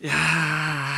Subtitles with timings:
[0.00, 0.12] いや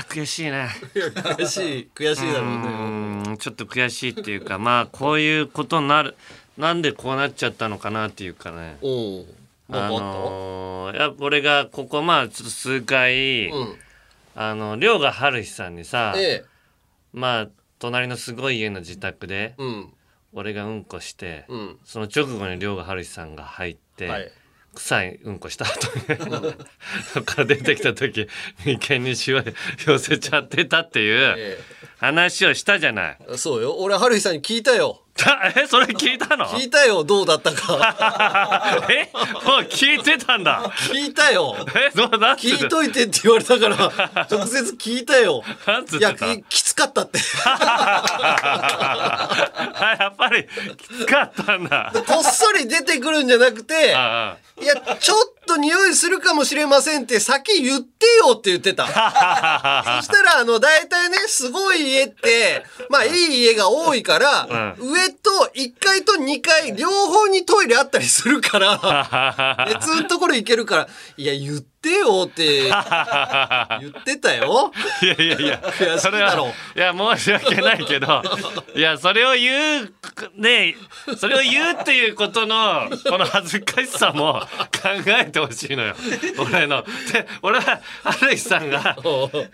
[0.07, 0.69] ー悔しいね。
[0.95, 3.31] 悔しい悔しいだろうね。
[3.31, 6.17] うんちょっと悔しいっていうかまあこういうことになる
[6.59, 8.77] なんでこうなっちゃったのかなっていうかね。
[8.83, 9.25] お
[9.71, 13.77] あのー、いや俺がここまあちょっと数回、たうん。
[14.35, 16.45] あの遼河春日さんにさ、ええ。
[17.15, 17.49] まあ
[17.79, 19.93] 隣のすごい家の自宅でうん。
[20.35, 21.79] 俺がうんこして、うん。
[21.85, 24.31] その直後に遼河春日さんが入って、はい
[24.81, 26.55] 臭いうんこした後に
[27.13, 28.27] そっから出てきた時
[28.65, 29.45] 眉間にしわ
[29.87, 31.59] 寄せちゃってたっていうえ
[31.99, 33.19] 話をしたじゃない。
[33.31, 33.77] えそうよ。
[33.77, 34.93] 俺春日さんに聞いたよ。
[34.93, 35.00] だ
[35.57, 36.47] えそれ聞いたの？
[36.47, 38.87] 聞いたよどうだったか。
[38.91, 39.11] え？
[39.13, 40.63] もう聞いてたんだ。
[40.91, 41.57] 聞いたよ。
[41.77, 42.51] えどうなって？
[42.51, 43.77] た聞いといてって言われたから
[44.31, 45.43] 直接聞いたよ。
[45.67, 47.19] なんつっいやききつかったって。
[48.63, 50.47] あやっぱり
[50.77, 51.93] きつかったんだ。
[52.07, 58.87] こっそり出てくるんじゃなくてあいやちょっと匂いするかもしれませんって先言ってよって言ってた。
[58.87, 72.65] そしたらあの大体ねすごい家ってまあいい家が多いから、上と1階と2階両方にトイレあったりするから 別のところ行けるからいや言ってよって
[73.81, 74.71] 言ってたよ。
[75.03, 78.23] いやいやいや悔しいそれだろはいや申し訳ないけど
[78.75, 79.95] いやそれを言う
[80.37, 80.77] ね
[81.17, 84.43] それを言うっていうことのこの恥ずかしさも
[84.83, 85.95] 考えてほしいのよ。
[86.39, 86.85] 俺の。
[87.13, 88.97] で俺は春日さんが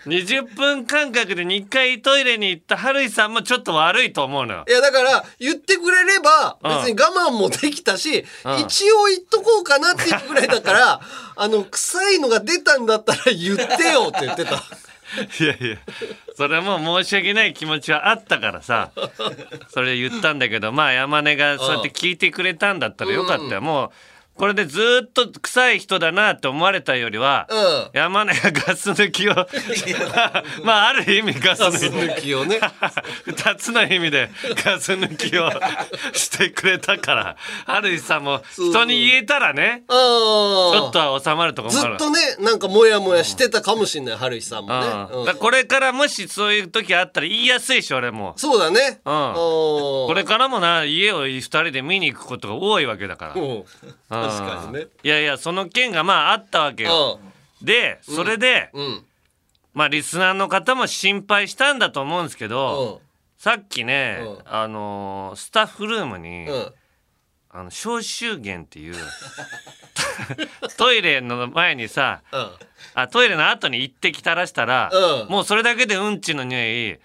[0.06, 4.64] 20分間隔で2回トイレに行った春日さんもちょっと悪いと思うのよ。
[4.68, 6.76] いやだから言ってくれればうん。
[6.78, 8.58] 別に我慢もできたし、うん。
[8.60, 11.00] 一応言っとこうかなっていうぐらいだから
[11.36, 14.62] あの臭いのが出たんだったら言ってよ って言ってた。
[15.40, 15.78] いやいや
[16.36, 18.90] それも申し訳ない気持ちはあったからさ
[19.70, 23.90] それ言ったんだけどまあ山根がそうやって聞いてくれたんだったらよかったよ、もう
[24.36, 27.98] これでずっと臭い人だなって思われたよりは、うん。
[27.98, 29.34] 山根がガス抜きを
[30.62, 32.60] まあある意味ガス抜きをね。
[33.24, 34.30] 二つの意味で
[34.64, 35.50] ガス抜きを
[36.12, 41.96] してくれたから春日さんも人に言えたらねちょあっとは収まるとこもある。
[41.98, 44.86] ずっとねなんかモヤモヤしてたかもしれない春日さんもね。
[45.30, 45.38] うん。
[45.38, 48.34] これからもしそういう時あったら言いやすいし俺も。
[48.36, 49.00] そうだね。
[49.04, 49.32] うん。
[49.34, 53.64] ここれからもな家を二人で見に行くことが多いわけだから、うん
[54.28, 54.86] 確かにね。
[55.02, 57.20] いやいやその件がまああったわけよ、
[57.62, 58.70] でそれで、
[59.74, 63.00] まあリスナーの方も心配したんだと思うんですけど、
[63.38, 64.38] さっきね、うん。
[64.46, 66.72] あのースタッフルームに、うん。
[67.50, 68.94] あの消臭源っていう
[70.76, 72.50] トイレの前にさうん。
[72.94, 75.28] あトイレの後に一滴垂らしたら、うん。
[75.28, 76.58] もうそれだけでうんちの匂
[76.94, 76.98] い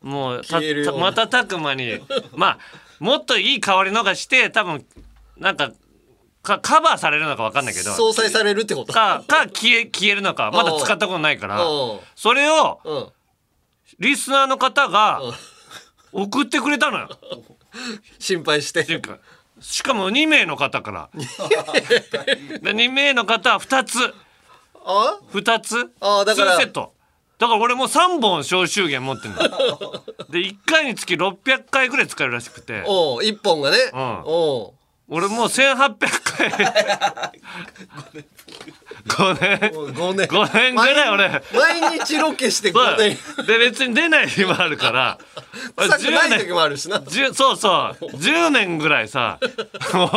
[0.00, 2.00] もうた瞬く間に
[2.34, 2.58] まあ
[3.00, 4.86] もっといい香りのがして多分
[5.36, 5.72] なんか
[6.48, 7.92] かカバーされるのか分かんないけど。
[7.92, 8.92] 相殺されるってこと？
[8.92, 10.50] かか消え消えるのか。
[10.52, 11.64] まだ使ったことないから。
[11.64, 12.00] うん。
[12.16, 13.08] それをうん。
[13.98, 15.20] リスナーの方が
[16.12, 16.22] うん。
[16.22, 17.08] 送ってくれたのよ。
[18.18, 18.80] 心配して。
[18.80, 19.18] っていうか
[19.60, 21.10] しかも2名の方から。
[21.14, 24.14] で2名の方は2つ。
[24.84, 25.90] あ？2つ？
[26.00, 26.54] あだから。
[26.54, 26.94] 2セット。
[27.38, 29.38] だから俺もう3本消臭源持ってんの
[30.28, 32.82] で1回につき600回ぐらい使えるらしくて。
[32.86, 33.76] おう一本がね。
[33.92, 34.22] うん。
[34.24, 34.77] おう
[35.08, 36.50] 俺もう1800回。
[39.08, 41.42] 5年もう5年5年ぐらい俺。
[41.54, 42.84] 毎日ロケしてそう。
[42.84, 45.18] 5年で別に出ない日もあるから。
[45.76, 46.98] 臭くない10時もあるしな。
[46.98, 48.04] 10そうそう。
[48.16, 49.38] 10年ぐらいさ
[49.94, 50.08] もう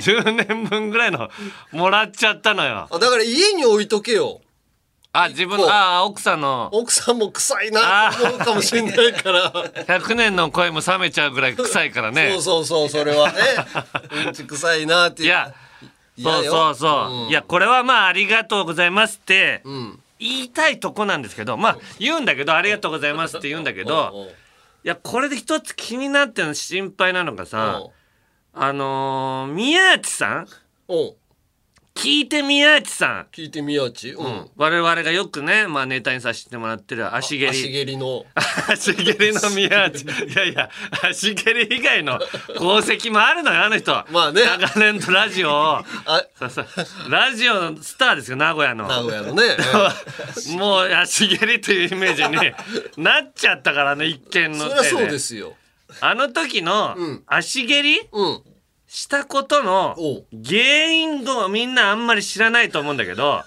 [0.00, 1.30] 10年分ぐらいの
[1.70, 2.88] もらっちゃったのよ。
[2.90, 4.40] あだから家に置いとけよ
[5.14, 6.70] あ自分のああ奥さんの。
[6.72, 9.52] 奥さんも臭いなって思うかもしれないから。
[9.52, 12.30] 100年の恋も冷めちゃうぐらい臭いからね。
[12.32, 13.38] そうそうそうそれはね。
[14.26, 15.28] うんち臭いなっていう。
[15.28, 15.54] いや
[16.18, 17.28] そうそうそう、うん。
[17.28, 19.98] いやこれはまあありがとうございますってうん。
[20.18, 24.28] 言いたいとこなんですけどまあ言うんだけどありがとうございますって言うんだけど
[24.84, 27.82] いやこれで一つ気になってるの心配なのがさ
[28.54, 30.48] あのー宮内さん
[31.94, 34.10] 聞いて宮内さん、聞いてみやち。
[34.10, 34.26] ううん。
[34.26, 38.24] ん、我々がよくね、まあ、ネタにさせてもらってる足蹴足り蹴りの
[38.68, 39.40] 足蹴りの。
[39.54, 40.70] 宮内いやいや
[41.02, 42.18] 足蹴り以外の
[42.56, 43.92] 功績もあるのよあの人。
[44.10, 44.42] まあね。
[44.42, 45.76] 長年とラジオを。
[45.78, 45.84] あ
[46.38, 46.66] そうそう。
[47.10, 48.88] ラジオのスターですよ名古屋の。
[48.88, 49.56] 名古屋のね。
[50.56, 52.24] もう足蹴りというイメージ
[52.96, 55.54] になっちゃったからね一見の手そりゃそうですよ。
[56.00, 57.22] あの時のうん。
[57.26, 58.42] 足蹴りうん
[58.92, 59.96] したことの
[60.44, 63.46] 原因をみんなあんまり知らないと思うんだけど あ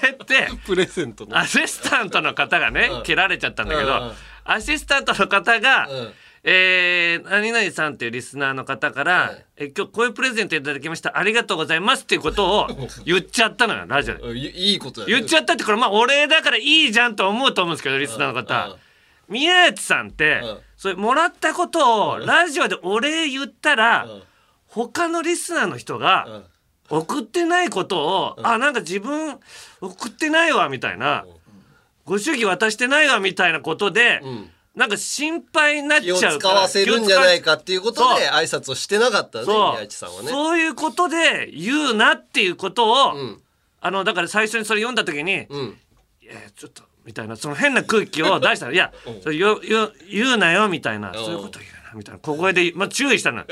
[0.00, 1.36] れってプレゼントの。
[1.36, 3.02] アシスタントの方がねうん。
[3.02, 4.12] 蹴られちゃったんだけどうん
[4.44, 6.12] アシスタントの方がうん。
[6.44, 11.18] えー、何々さんっていうリスナーの方から、え今日こういうプレゼントいただきました。
[11.18, 12.68] ありがとうございますっていうことを
[13.04, 14.38] 言っちゃったのよラジオで。
[14.38, 18.46] いいいこと言っちゃったってこれまあお礼だからいいじゃんと思うと思うんですけどリスナーのうん。
[18.46, 18.76] 方
[19.28, 20.58] 宮内さんってうん。
[20.76, 24.22] それもらったことをラジオでお礼言ったらうん
[24.70, 26.42] 他のリスナーの人が
[26.88, 29.38] 送ってないことをあなんか自分
[29.80, 31.24] 送ってないわみたいな。
[32.04, 34.50] ご祝儀渡してないわみたいなことでん。
[34.74, 39.72] なんか心配になっち気をゃうから使わせるんじゃないかかっていうことで挨拶をしてなかったねそう。
[39.72, 40.28] 宮内さんはね。
[40.28, 43.40] そういうことで言うなっていうことを、ん。
[43.80, 45.78] あのだから最初にそれ読んだ時に、うん。
[46.22, 51.72] いやちょっとみたいなその変な空気を出したら「いやそれよよ言うなよ」みたいなそういうこと言う。
[51.72, 52.20] なみたいな。
[52.20, 53.44] 小声で、まあ、注意したの。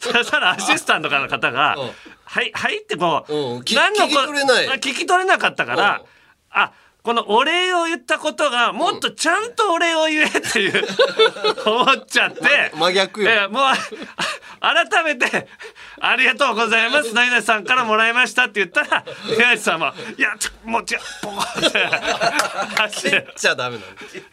[0.00, 1.90] そしたらアシスタントの方がうん
[2.24, 3.58] 「はいはい」ってこう、うん。
[3.60, 4.68] 聞何のこ聞き取れない。
[4.68, 6.06] あ聞き取れなかったから、うん。
[6.50, 6.72] あ
[7.04, 10.84] このお礼を言ったことがもっとちゃんとお礼を言えっていう、
[11.70, 12.72] 思っちゃって。
[12.74, 13.30] 真逆よ。
[13.30, 13.74] えーもうあ
[14.88, 15.46] 改めて
[16.00, 17.12] 「ありがとうございます。
[17.12, 19.04] 何々さんからもらいました」って言ったら
[19.36, 21.86] 宮内さんは「いやちょもう違うポコって
[22.78, 23.86] 走蹴っちゃダメなんだ。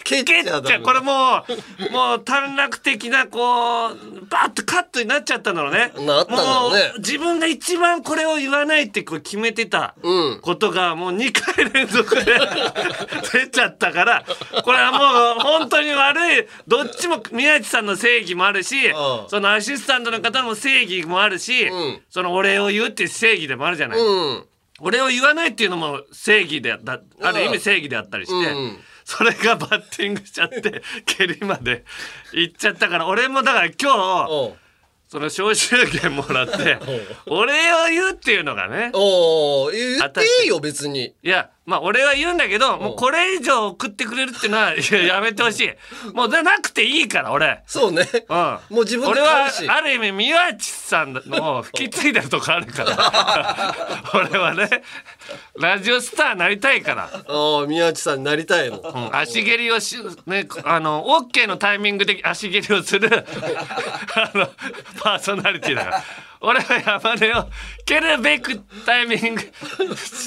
[0.05, 1.45] 蹴っちゃダメこれも
[1.89, 5.91] うもう短絡的なこうバッとカットになっちゃったんだろうね。
[5.97, 6.83] なったんだろうね。
[6.87, 10.39] もう自分が一番これを言わないってこう決めてたうん。
[10.41, 12.39] ことがもう2回連続で
[13.33, 14.25] 出ちゃったから
[14.63, 18.93] これはもう本当に悪いどっちも宮内さんの正義もあるしん。
[19.27, 22.01] そのアシスタントの方の正義もあるし、ん。
[22.09, 24.45] そのお礼を言うっていう正義でもあるじゃない、うん。
[24.79, 31.83] お礼を言わないっていうのも正義でだある意味正義であったりして、うんそれがバッティングしちゃって 蹴りまで
[32.31, 34.53] 行っちゃったから俺もだから今日
[35.09, 36.77] その招集券もらって
[37.27, 39.71] お礼を言うっていうのがねおう。
[39.71, 41.13] 言っていいよ別に。
[41.21, 46.13] いやまあ俺は言うんだけどもうこれ以上送ってくれるっていうのはいや やめてほしい。
[46.13, 47.61] もうななくていいから俺。
[47.67, 48.07] そうね。
[48.29, 53.75] うん、もう自分で俺はある意味宮内さんのを引き継いでるとこあるから。
[54.13, 54.69] 俺はね
[55.57, 58.77] ラジオスターなりたいから、ああ宮内さんになりたいの。
[58.79, 59.15] うん。
[59.15, 63.07] 足蹴りをしねあの OK のタイミングで足蹴りをする
[64.15, 64.49] あの
[64.99, 66.03] パーソナリティだから。
[66.41, 67.47] 俺は山根を
[67.85, 69.41] 蹴るべくタイミング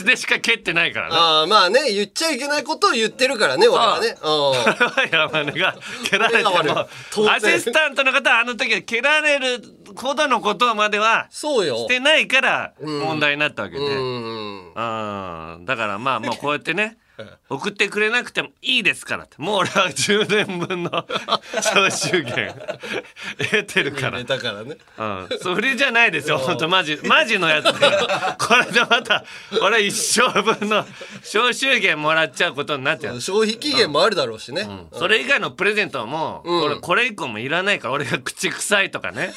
[0.05, 1.17] でしか蹴ってないからね
[1.49, 4.17] まあね言っちゃいけないことを言ってるからね俺はね。
[5.13, 5.77] 山根が
[6.09, 6.51] 蹴られても
[7.31, 9.63] アシスタントの方はあの時は蹴られる
[9.97, 11.77] ほどのことまではそうよ。
[11.77, 16.97] してないから問題になったわけで、うんうんだからまあまあ こうやってね
[17.49, 19.37] 送ってくれなくてもいいですからって。
[19.39, 20.91] もう俺は10年分の
[21.55, 22.55] 招集券
[23.39, 24.25] 得てるから。
[24.25, 24.77] からね。
[24.99, 26.39] うん、それじゃないですよ。
[26.45, 29.25] 本当マジマジのやつだからこれでまた
[29.63, 30.85] 俺一生分の
[31.23, 33.21] 招集券もらっちゃうことになっちゃう。
[33.21, 34.69] 消費期限もあるだろうしね。
[34.93, 39.33] それ以外のプレゼントはもう、俺これ以降もいらないから俺が口臭いとかね。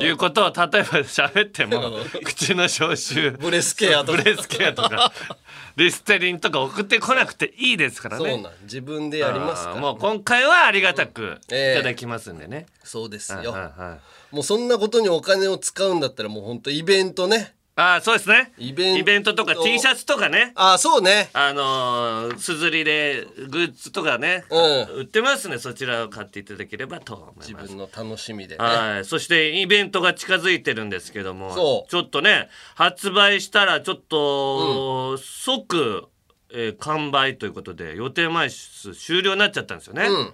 [0.00, 3.32] いうことを例えば 喋っても口の消臭。
[3.32, 4.18] ブレスケアとか。
[4.18, 5.12] ブレスケアとか。
[5.76, 8.30] リステリンとか送ってこなくていいですからね。
[8.30, 9.76] そうなん自分でやりますから。
[9.80, 11.82] もう今回はありがたくいええ。
[11.82, 13.56] ただきますんでね、そうですはいよ
[14.30, 17.56] もうそんなことにお金を使うんだったらもうほんとイベントね。
[17.78, 18.52] ああそうですね。
[18.56, 20.52] イベントとか T シャツとかね。
[20.54, 21.28] ああそうね。
[21.34, 25.00] あのー、 SUZURI でグッズとかね、うん。
[25.00, 25.58] 売ってますね。
[25.58, 27.66] そちらを買っていただければと思います。
[27.66, 28.64] 自分の楽しみでね。
[28.64, 31.86] はい、そしてイベントが近づいてるんですけども。
[31.90, 36.08] ちょっとね発売したらちょっと、即、
[36.52, 40.32] えー完売ということで予定枚数終了になっちゃったんですよね、うん。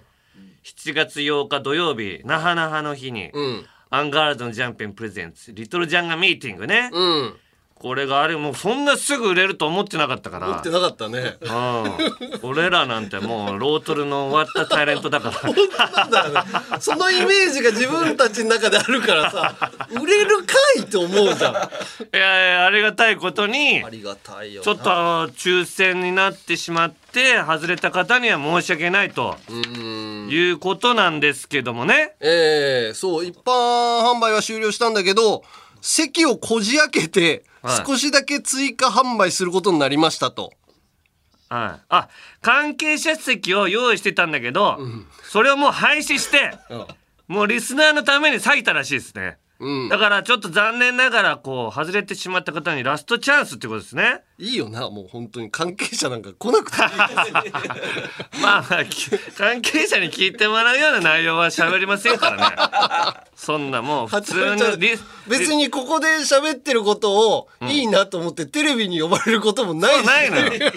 [0.63, 3.65] 7月8日土曜日那覇那覇の日に、うん。
[3.89, 7.35] アンガールズのジャンピンプレゼンツリトルジャンガミーティングね、うん
[7.83, 10.47] これがあれもうそんなすぐ売れると思ってなかったから。
[10.47, 11.35] 持ってなかったね。
[11.41, 15.51] うん、俺らなんてもうロートルの終わったタレントだから。
[15.99, 16.49] なんだね。
[16.79, 21.57] そのイメージが自分たちの中であるからさ売れるかいって思うじゃん。
[21.57, 21.69] あ
[22.13, 24.63] いやいやありがたいことにりがたいよな。
[24.63, 24.89] ちょっと
[25.33, 30.29] 抽選になってしまって外れた方には申し訳ないとうん。
[30.29, 32.15] いうことなんですけどもね。
[32.21, 33.25] ええそう。
[33.25, 35.43] 一般販売は終了したんだけど
[35.81, 37.85] 席をこじ開けてはい。
[37.87, 40.53] 少しだけ追加販売することになりましたと、
[41.49, 42.09] はい、あ
[42.41, 44.77] 関係者席を用意してたんだけど、
[45.23, 46.51] それをもう廃止して
[47.27, 49.37] もうリスナーのために割いたらしいですね。
[49.63, 49.89] うん。
[49.89, 54.21] だからちょっと残念ながらこう外れてしまった方にラストチャンスってことですね。
[54.37, 56.89] いいよなもう本当に関係者なんか来なくていい
[58.41, 63.23] まあまあき関係者に聞いてもらうような内容は喋りませんからね。
[63.35, 70.05] そんなもう普通の リ別にここで喋ってることをいいなと思ってテレビに呼ばれることもないし。
[70.05, 70.71] ないのよ。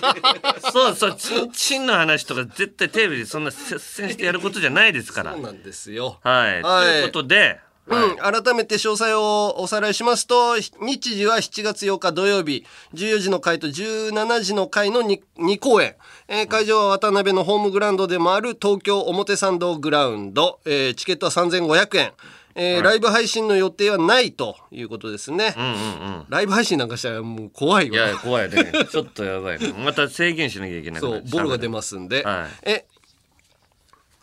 [0.73, 5.33] そうそうちんちんの話とか絶対テレビでそんな接戦してやることじゃないですから。
[5.33, 6.19] そうなんですよ。
[6.23, 6.87] はい、はい。
[6.87, 12.64] ということで、うん、改めて詳細をおさらいしますと日時は7月8日土曜日
[12.95, 15.95] 14時の回と17時の回の 2, 2公演、
[16.28, 22.12] えー会場は渡辺のホームグラウンドでもある東京表参道グラウンド、えーチケットは3500円、
[22.57, 26.25] えーライブ配信の予定はないということですね、うんうんうん。
[26.28, 28.73] ライブ配信なんかしたらもう怖いいやわ怖いね。
[28.90, 29.75] ちょっとやばいね。
[29.85, 32.71] また制限しなきゃいけないそうボロが出ますんで、はい。
[32.71, 32.87] え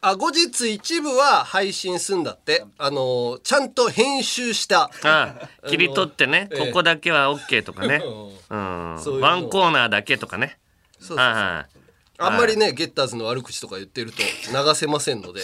[0.06, 2.66] あ後日一部は配信すんだって。
[2.78, 4.84] あのーちゃんと編集した。
[4.84, 4.90] あ
[5.64, 6.68] あ切り取ってね、ええ。
[6.68, 8.02] ここだけは OK とかね、
[8.52, 10.58] うん、ワンコーナーだけとかね。
[11.00, 11.83] そうそうはいはい
[12.20, 15.42] あんまりね、ゲッターズの悪口とか言ってると流せませんので、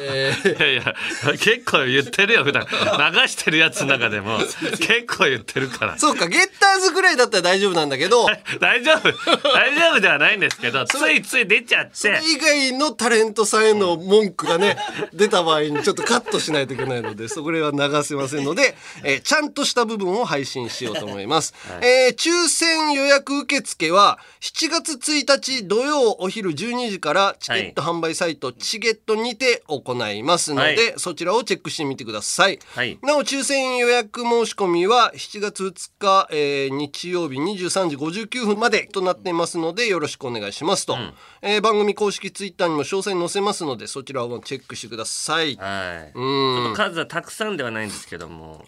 [0.00, 0.94] え ーいやいや
[1.38, 2.66] 結構言ってるよ普段。
[2.66, 5.98] 流してるやつの中でも結構言ってるから。
[5.98, 8.26] そうかゲッターズぐらいだったら大丈夫なんだけど。
[8.60, 9.10] 大丈夫。
[9.52, 11.90] 大丈夫ではないんですけどついつい出ちゃって。
[11.94, 14.76] それ以外のタレントさんへの文句がね
[15.14, 30.94] 出た場合にちょっとカットしないといけないのでそれは流せませんので、えーちゃんとした部分を配信しようと思います、えー抽選予約受付は7月1日土曜お昼12時からチケット販売サイト、チゲットにて行いますので、はい。
[30.96, 32.98] そちらをチェックしてみてください、はい。
[33.02, 40.96] なお抽選予約申し込みは7月2日、えー日曜日23時59分までとなっていますのでよろしくお願いしますと、
[41.42, 45.56] えー番組公式ツイッターにも詳細載せますのでそちらをチェックしてください。
[45.56, 46.66] はい、ちうん。
[46.68, 48.64] ょっと数はたくさんではないんですけども。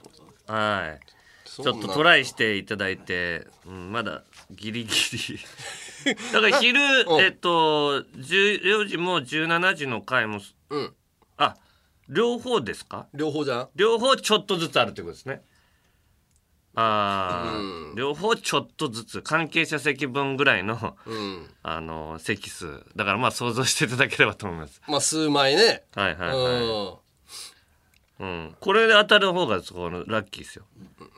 [0.47, 1.01] はい。
[1.51, 5.39] ちょっとトライしていただいて、うん、まだギリギリ
[6.33, 7.21] だから昼うん。
[7.21, 10.41] えっと14時も17時の回も
[10.71, 10.95] うん、
[11.37, 11.57] あ
[12.09, 13.07] 両方ですか？
[13.15, 13.69] 両方じゃん。
[13.75, 15.43] 両方ちょっとずつあるってことですね。
[16.75, 22.85] あー、両方ちょっとずつ関係者席分ぐらいのうん、あの席数。
[22.95, 24.81] だからまあ想像していただければと思います。
[24.87, 25.83] まあ数枚ね。
[25.95, 26.37] はいはいはい、う
[26.95, 26.95] ん
[28.21, 30.65] うん、これで当たる方がそこのラッキーですよ、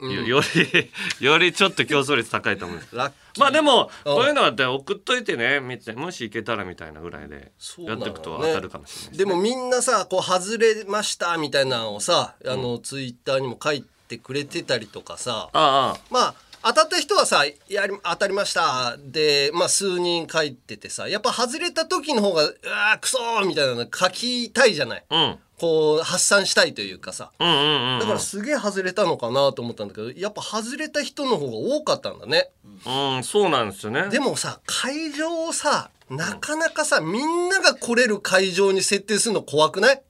[0.01, 2.95] よより よりちょっと競争率高いと思うんです。
[2.95, 3.41] ラッキー。
[3.41, 15.49] まあでもうんこういうのは送っといてねみたいもしいけたらみたいなぐらいでやっていくと当たるかもしれないでもみんなさこう外れましたみたいなのをさあの、ツイッターにも書いてくれてたりとかさ。
[15.51, 15.99] ああ。
[16.09, 18.95] まあ当たった人はさやり当たりました。
[18.97, 25.03] で、まあ、数人書いててさやっぱ外れた時の方がうわークソーみたいなの書きたいじゃない。
[25.09, 25.39] あうん。
[25.59, 27.31] こう発散したいというかさ。
[27.39, 27.99] うんうんうん。
[27.99, 32.49] だからすげえ外れたのかなと思ったんだけどやっぱ外れた人の方が多かったんだね。
[32.85, 34.09] うんそうなんですよね。
[34.09, 40.01] でもさ会場をさなかなかさみんなが来れる会場に設定するの怖くない？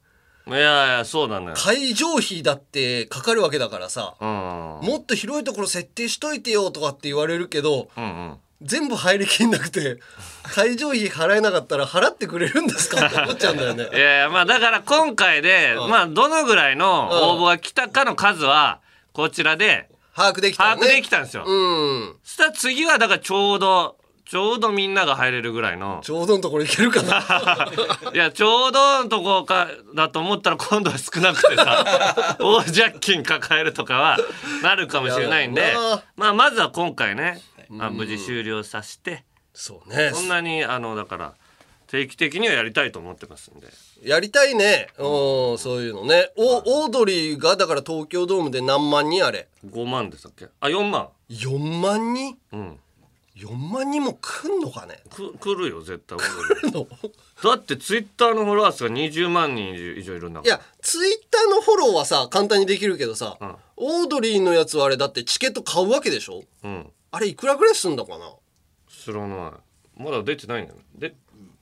[0.46, 0.62] いやい
[1.00, 1.56] やそうなのよ。
[1.56, 4.28] 会場費だってかかるわけだからさうん。
[4.28, 8.38] もっと広いところ設定しといてよとかって言われるけどうんうん。
[8.62, 10.00] 全部入りきんなくて
[10.44, 13.84] 会場費払えなかったら払ってくれるんですかって思っちゃうんだよね。
[13.94, 18.80] いやいやまあだから今回で、まあどのぐらいの応募が来たかの数は
[19.12, 22.16] こちらで把握できた把握できたんですよ、うん。
[22.24, 23.98] そしたら次はだからちょうど
[24.34, 26.00] ちょうどみんなが入れるぐらいの。
[26.04, 27.20] ちょうどのところいけるかな。
[28.16, 34.18] いやちょうどのとこかだと思ったら今度は少なくてさ大ジャッキン抱えるとかは
[34.64, 35.76] なるかもしれないんで
[36.16, 39.24] まあまずは今回ね、まあ、無事終了させて
[39.54, 40.10] そうね。
[40.12, 41.34] そんなにあのだから
[41.86, 43.68] 定期的にはやりたいと思ってますんで。
[44.04, 44.88] やりたいね。
[44.98, 45.58] うん。
[45.60, 46.32] そういうのね。
[46.36, 50.48] おオードリーがだから東京ドームで何万人あれ？5万でしたっけ？
[50.60, 51.10] あ4万。
[51.30, 52.36] 4万人？
[52.52, 52.80] うん
[53.36, 55.02] 4万人も来んのかね？
[55.10, 56.20] く来るよ絶対。
[56.20, 56.88] 来んの？
[57.44, 63.56] だってツイッターのフォロワー数が20万人以上いるんだいやツイッターのフォローはさ簡単にできるけどさ、ん。
[63.78, 66.44] オードリーのやつはあれだってチケット買うわけでしょ？
[66.64, 66.92] うん。
[67.12, 68.32] あれいくらぐらいすんだかな、
[68.88, 69.54] 知らな
[69.98, 70.02] い。
[70.02, 71.16] まだ出てないんだよで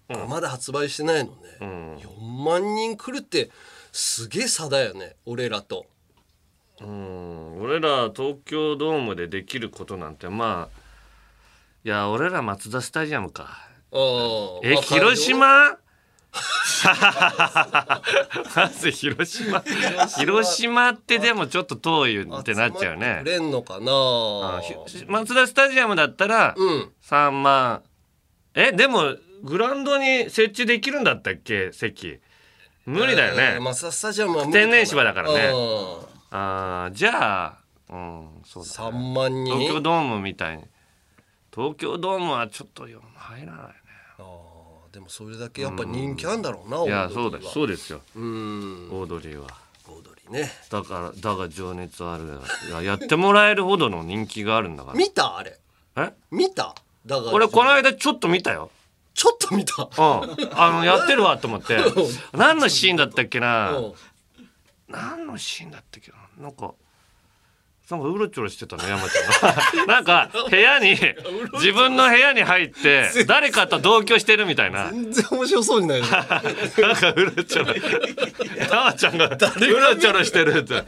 [0.09, 1.95] あまだ発売してないのね、うん。
[1.97, 3.49] 4万人来るって
[3.93, 5.85] すげえ差だよね俺らと。
[6.81, 7.61] うん。
[7.61, 10.80] 俺ら東京ドームでできることなんてまあ
[11.83, 13.67] いや俺らマツダスタジアムか。
[13.91, 14.01] うん
[14.63, 15.77] えまあ広島？
[18.55, 19.59] まず広島。
[20.17, 20.89] 広島。
[20.89, 23.21] ってでもちょっと遠いってなっちゃうね。
[23.25, 23.91] れんのかな。
[23.91, 24.73] あひ
[25.07, 26.91] マツダスタジアムだったらうん。
[27.03, 27.81] 3万。
[28.53, 32.19] えでもグラウンドに設置できるんだったっけ席。
[32.85, 35.51] 無理だよね、えーマツダスタジアムは天然芝だからね。
[35.53, 35.57] うん。
[36.31, 37.57] あーじゃあ
[37.89, 39.53] うんそうだ3万人？
[39.59, 40.63] 東京ドームみたいに
[41.53, 43.74] 東京ドームはちょっとよ入らないね。
[44.20, 47.50] あーでもそれだけやっぱ人気あんだろうな、いやオードリーは。
[47.50, 48.01] そうだそうですよ。
[48.15, 48.89] うん。
[48.91, 49.48] オードリーは。
[49.88, 50.51] オードリーね。
[50.70, 52.39] だからだが情熱ある
[52.70, 55.38] いややってもらえるほどの人気があるんだか見た？
[55.38, 55.58] あれ。
[55.96, 56.13] らえ？
[56.29, 56.75] 見た？
[57.05, 58.70] だから俺この間ちょっと見たよ。
[59.13, 59.84] ちょっと見た？
[59.84, 59.91] うん。
[60.53, 61.77] あのやってるわと思って。
[62.34, 63.72] 何のシーンだったっけな？
[63.77, 63.93] うん。
[64.88, 66.17] 何のシーンだったっけな？
[66.43, 66.74] なんか
[67.91, 69.86] なんかうろちょろしてたの山ちゃんが。
[69.93, 70.98] なんか部屋に
[71.53, 74.89] 自分の部屋に入って誰かと同居してるみたいな。
[74.91, 76.43] 全然面白そうにない なんか
[77.15, 77.74] うろちょろ。
[78.69, 80.83] 山ちゃんがうろちょろしてるって。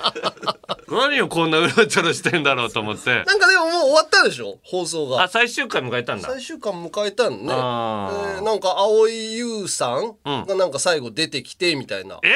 [0.90, 3.24] 何をこんなうろちょろしてんだろうと思って。
[3.26, 4.60] なんかでももう終わったでしょ？
[4.64, 5.24] 放送が。
[5.24, 6.30] あ最終回迎えたんだ。
[6.30, 8.40] 最終巻迎えたんね、えあー。
[8.40, 10.46] ーなんか蒼井優さんうん。
[10.46, 12.30] がなんか最後出てきてみたいな、え？
[12.30, 12.32] ー、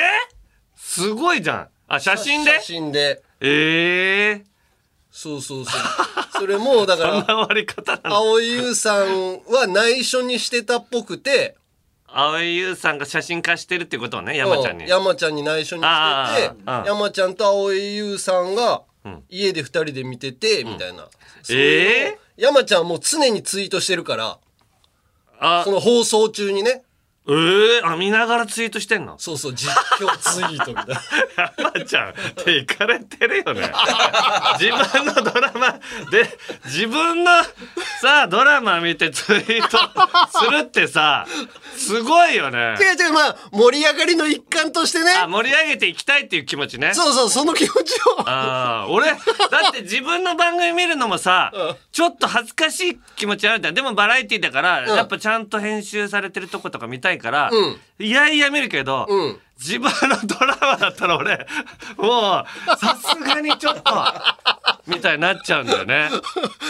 [0.76, 1.68] すごいじゃん。
[1.88, 2.52] あ写真で？
[2.56, 3.22] 写真で。
[3.40, 4.57] ええ
[5.18, 5.82] そうそうそう。
[6.40, 8.16] それもだかー、そんらな終わり方なの？
[8.34, 11.58] 蒼井優さんは内緒にしてたっぽくて
[12.06, 14.86] 蒼井優さんが写真化してるってことをね山ちゃんに。
[14.86, 19.24] う山ちゃんに内緒にしてて山ちゃんと蒼井優さんがん。
[19.28, 21.08] 家で二人で見ててみたいな、
[21.42, 22.20] そういうのをえ？
[22.38, 24.38] 山ちゃんはもう常にツイートしてるから
[25.40, 25.64] あ。
[25.66, 26.84] その放送中にね
[27.30, 29.16] えー、あ見ながらツイートしてんの？
[29.18, 31.02] そうそう実況ツイートみたいな。
[31.58, 33.72] 山 ちゃんっていかれてるよね。
[34.60, 35.80] 自分のドラマ
[36.10, 37.32] で自分の
[38.02, 39.78] さドラマ見てツイート
[40.40, 41.28] するってさ
[41.76, 42.76] すごいよね。
[42.80, 45.12] 違う違うまあ盛り上がりの一環としてね。
[45.12, 46.94] あ盛り上げていきたいっていう気持ちね。
[46.94, 48.22] そうそうその気持ちを。
[48.22, 49.16] ああ俺だ
[49.70, 51.52] って自分の番組見るのもさ、
[51.92, 54.88] ちょっと恥ずかしい気持ちあるじゃんでもバラエティだから、ん。
[54.88, 58.06] やっぱちゃんと編集されてるとことか見たいから、うん。
[58.06, 59.40] いやいや見るけど、うん。
[59.60, 61.48] 自分のドラマだったら俺
[61.98, 63.82] もうさすがにちょっと
[64.86, 66.10] みたいになっちゃうんだよね。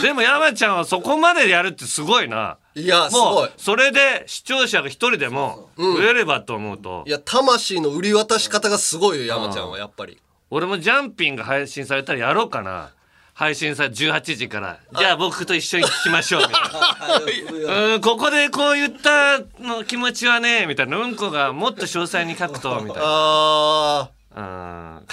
[0.02, 2.58] でも山ちゃんはそこまでやるってすごいな。
[2.76, 3.48] いやすもごい。
[3.50, 10.22] うそれで視聴者が一人でも増えればと思うと、いや魂の売り渡し方がすごいよ山ちゃんはやっぱり。
[10.50, 12.92] 俺もジャンピンが配信されたらやろうかな
[13.38, 14.80] 配信され18時から。
[14.98, 16.42] じゃあ僕と一緒に聞きましょう。
[16.42, 17.94] みたいな。
[17.94, 20.98] うんここでこう言ったの気持ちはねみたいな。
[20.98, 25.08] うんこがもっと詳細に書くとみたいなあうん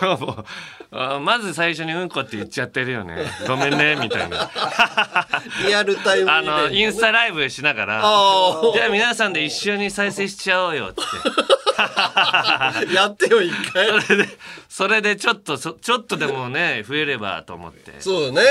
[0.00, 0.44] 今日も
[0.92, 3.26] あまず最初にうんこって言っちゃってるよね。
[3.48, 4.46] ごめんねみたいな。
[4.46, 8.02] ーリアルタイムあのインスタイライブしながら
[8.72, 11.02] じゃあ皆さんで一緒に再生しちゃおうよって。
[12.94, 14.00] やってよ一回。
[14.00, 14.28] それで
[14.68, 17.94] それでちょっとそちょっとでもね増えればと思って。
[17.98, 18.42] そうよね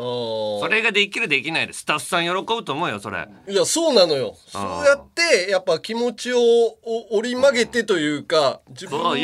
[0.00, 3.28] それができるできないでスタッフさん喜ぶと思うよそれ。
[3.48, 4.36] いやそうなのよ。
[4.46, 9.16] そうやってやっぱ気持ちをお折り曲げてというか自分の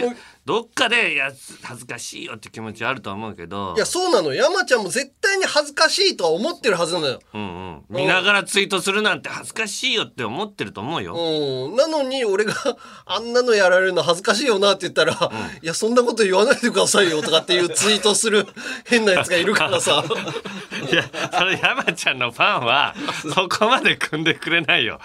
[0.46, 1.32] どっかでいや
[1.62, 3.74] 恥ずかしいよって気持ちあると思うけど。
[3.76, 4.32] やそうなの。
[4.32, 7.18] 山ちゃんも絶対に恥ずかしいとは思ってるはずなのよ。
[7.35, 12.54] うんうん、見ながらツイートするなんて恥ずかしいよって思ってると思うよ、うん、なのに俺が
[13.06, 15.32] あんなのやられるの恥ずかしいよなって言ったら、
[15.62, 18.46] いやそんなこと言わないでくださいよとかっていうツイートする
[18.85, 20.04] 変なやつがいるからさ。
[20.90, 21.04] いや
[21.37, 22.94] それ山ちゃんのファンは
[23.35, 25.00] そこまで組んでくれないよ。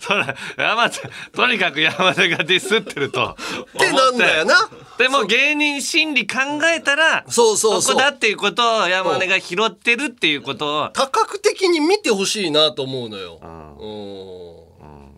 [0.00, 3.36] それ山ちゃんとにかく山田がディスってると思っ
[3.78, 4.54] てなんだよな
[4.98, 7.94] でも芸人心理考えたらそうそうそう。
[7.96, 10.88] こだっていうことを山根が拾ってるっていうことを。
[10.90, 13.38] 多角的に見てほしいなと思うのよ。
[13.42, 13.76] ん。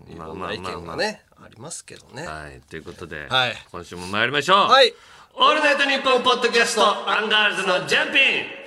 [0.09, 0.13] うん。
[0.13, 2.27] いまあろんな意見がね、ありますけどね。
[2.27, 2.61] はい。
[2.69, 3.57] ということで、はい。
[3.71, 4.95] 今週も参りましょう、はい。
[5.35, 8.62] オールナイトニッポンポッドキャストアンガールズのジャンピン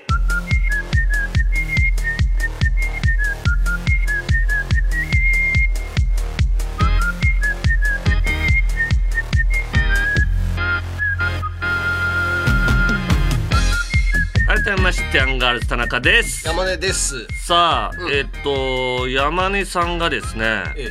[14.65, 17.27] 改めましてアンガールズ田中です山根です。
[17.47, 20.87] さあ、えっと山根さんがですねええ。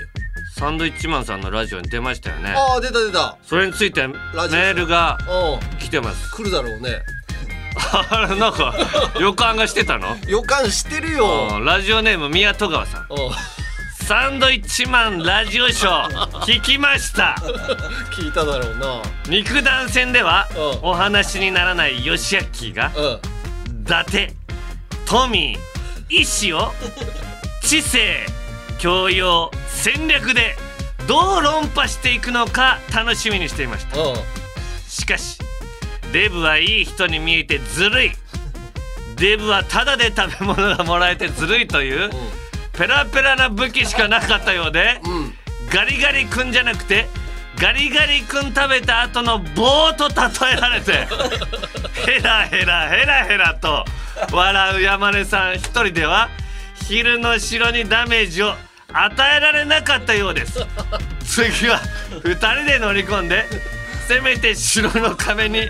[0.57, 3.37] サンドイッチマンさんのラジオに出ましたよねああ、出た出た。
[3.43, 5.19] それについてメールが
[5.73, 5.79] うん。
[5.79, 7.01] 来てます来るだろうね。
[8.11, 8.73] あれなんか
[9.21, 10.17] 予感がしてたの？
[10.29, 11.49] 予感してるよ。
[11.57, 13.07] うんラジオネーム宮戸川さんうん。
[14.07, 17.37] サンドイッチマンラジオショー 聞きました
[18.15, 19.03] 聞いただろうな。
[19.27, 23.34] 肉弾戦ではうんお話にならないヨシアッキーがうん。
[23.85, 24.29] 伊達
[25.05, 26.73] トミー意志を
[27.63, 28.25] 知性
[28.79, 30.57] 教養戦略で
[31.07, 34.17] どう論破していくのか楽しみにしていましたうん。
[34.89, 35.39] しかし
[36.15, 38.13] デブはいい人に見えてずるい
[39.19, 42.11] デブはタダで食べ物がもらえてずるいという
[42.73, 45.35] ペラペラな武器しかなかったようでうん。
[45.71, 47.07] ガリガリ君じゃなくて
[47.61, 50.15] ガリガリ君食べた後の棒と例
[50.53, 51.07] えられて
[52.07, 53.85] ヘラヘラヘラヘラと
[54.33, 56.29] 笑う山根さん一人では
[56.89, 58.55] 昼の城にダメージを
[58.93, 60.65] 与えられなかったようです。
[61.25, 61.81] 次は
[62.23, 63.45] 2人で乗り込んで
[64.07, 65.61] せめて城の壁に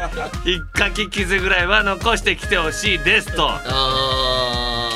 [0.45, 3.49] 引っかき傷ぐらいは残してきてほしいですと。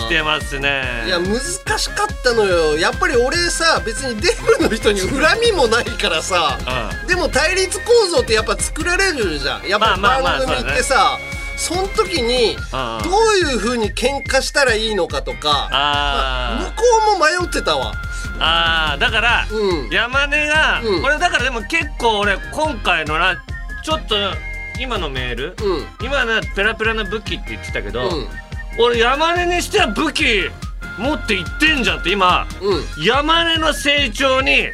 [0.08, 0.82] てますね。
[1.06, 2.78] いや難しかったのよ。
[2.78, 6.58] やっぱり俺さ別にデブの人に恨みもないからさ、
[7.06, 9.68] でも対立構造ってやっぱ作られるじゃん。
[9.68, 11.18] やっぱまあまあまあ番組ってさ、
[11.56, 12.58] その時にうん。
[12.58, 16.70] どういう風に喧嘩したらいいのかとか、あー。
[16.70, 16.82] 向こ
[17.16, 17.94] うも迷ってたわ。
[18.38, 19.00] あー。
[19.00, 19.90] だから、うん。
[19.90, 21.02] 山根が、うん。
[21.02, 23.42] これだからでも結構俺今回のな
[23.82, 24.14] ちょっと
[24.80, 25.86] 今のメール、うん。
[26.00, 28.28] 今のはペラペラな武器って言ってたけど、うん
[28.78, 30.50] 俺山根にしては武器
[30.98, 33.04] 持っていってんじゃんって今うん。
[33.04, 34.72] 山根の成長にうん。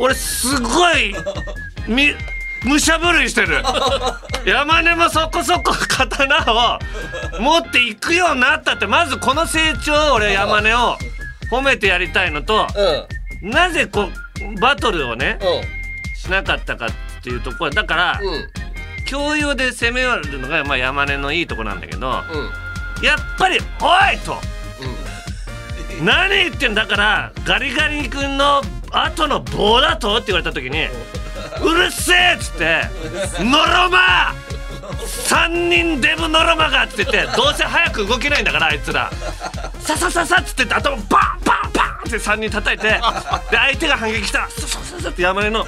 [0.00, 1.14] 俺すごい
[1.88, 2.12] み
[2.64, 3.62] 武者震いしてる。
[4.46, 6.78] 山根もそこそこ刀を
[7.40, 10.96] 持っていくようになったってまずこの成長を俺山根を
[11.50, 12.66] 褒めてやりたいのと
[13.42, 13.50] うん。
[13.50, 16.90] なぜこうバトルをねうしなかったかっ
[17.22, 18.20] ていうところだから、
[19.10, 22.50] 共有で攻め寄るのが、まあ、山根のいいとこなんだけどうん
[23.02, 24.38] やっぱり「おい!」と
[26.02, 30.86] 「何言ってんだからガリガリ君の後の棒だと?」って言われた時に
[31.62, 32.82] 「うるせえ!」っつって
[33.42, 34.34] 「ノロマ
[34.82, 39.10] 3人デブノロマが」っつっててどうせ早く動けないんだからあいつら
[39.80, 41.18] 「ささささ」っつって頭バンバ
[41.68, 43.00] ンバンって3人叩いてで
[43.50, 44.40] 相手が反撃した。
[44.40, 45.64] ら「ささささ」って山根の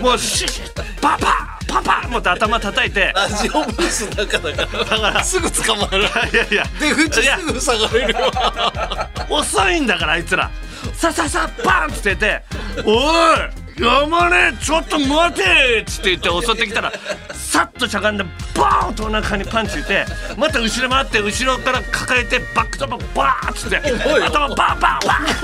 [0.00, 1.30] もうシュシュパンパン
[1.66, 3.12] パンパンもって頭叩いて。
[3.14, 6.00] ラジオブースの中だからすぐ捕まる。
[6.00, 6.64] いやいや。
[6.80, 10.50] 出口いやすぐ下がれるわ遅いんだからあいつら。
[10.94, 12.42] さささバンっつってて
[12.84, 16.92] 「おい山根ちょっと待て!」っつって言って襲ってきたら
[17.32, 20.04] さっとしゃがんでバーンとお腹にパンチ打って
[20.36, 25.00] また後ろ回って後ろから抱えてバックドロップバーンっつって頭バンバンバン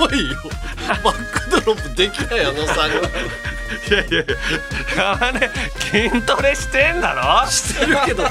[0.07, 0.37] 重いよ。
[1.03, 4.35] バックドロップできないあのさいやいやいや
[4.95, 7.49] 山根筋トレしてんだろ？
[7.49, 8.23] してるけど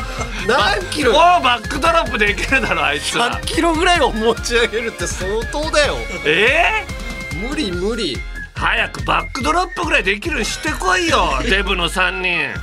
[0.46, 1.12] 何キロ？
[1.12, 5.96] もうバックドロップできるだろあいつら100キロぐらいを持ち上げるって相当だよ。
[6.24, 8.18] えー、無理無理
[8.56, 11.38] 早くバックドロップぐらいできるしてこいよ。
[11.48, 12.54] デブの3人。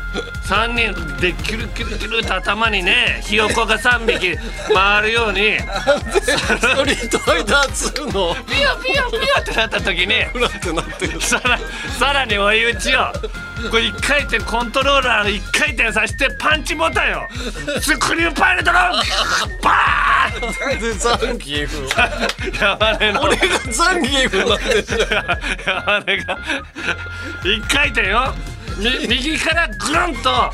[0.47, 4.37] 3人でキルキルキルって頭にねひよこが3匹
[4.73, 5.59] 回るように。
[5.59, 8.35] ストリートファイター2の？
[8.35, 10.15] ピヨピヨピヨってなった時に。
[11.21, 11.59] さら
[11.99, 12.99] さらに追い打ちを
[13.69, 17.27] これ1回転コントローラー1回転させてパンチボタンよ
[17.81, 21.87] スクリューパイルドローバーンでザンギエフ
[22.59, 23.21] 山根の。
[23.21, 24.85] 俺がザンギエフになってる
[25.65, 26.37] 山根が。
[27.43, 28.33] 一回転よ。
[28.77, 30.51] み 右からグルンと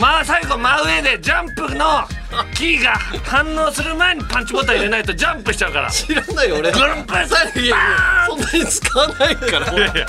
[0.00, 2.06] まあ最後真上でジャンプの
[2.54, 5.90] キーが反応する前にパンチボタン入れないとジャンプしちゃうから。
[5.90, 6.72] 知らないよ俺。
[6.72, 7.78] グルンプザンギエフ
[8.26, 9.72] そんなに使わないから。
[9.72, 10.06] いやいや。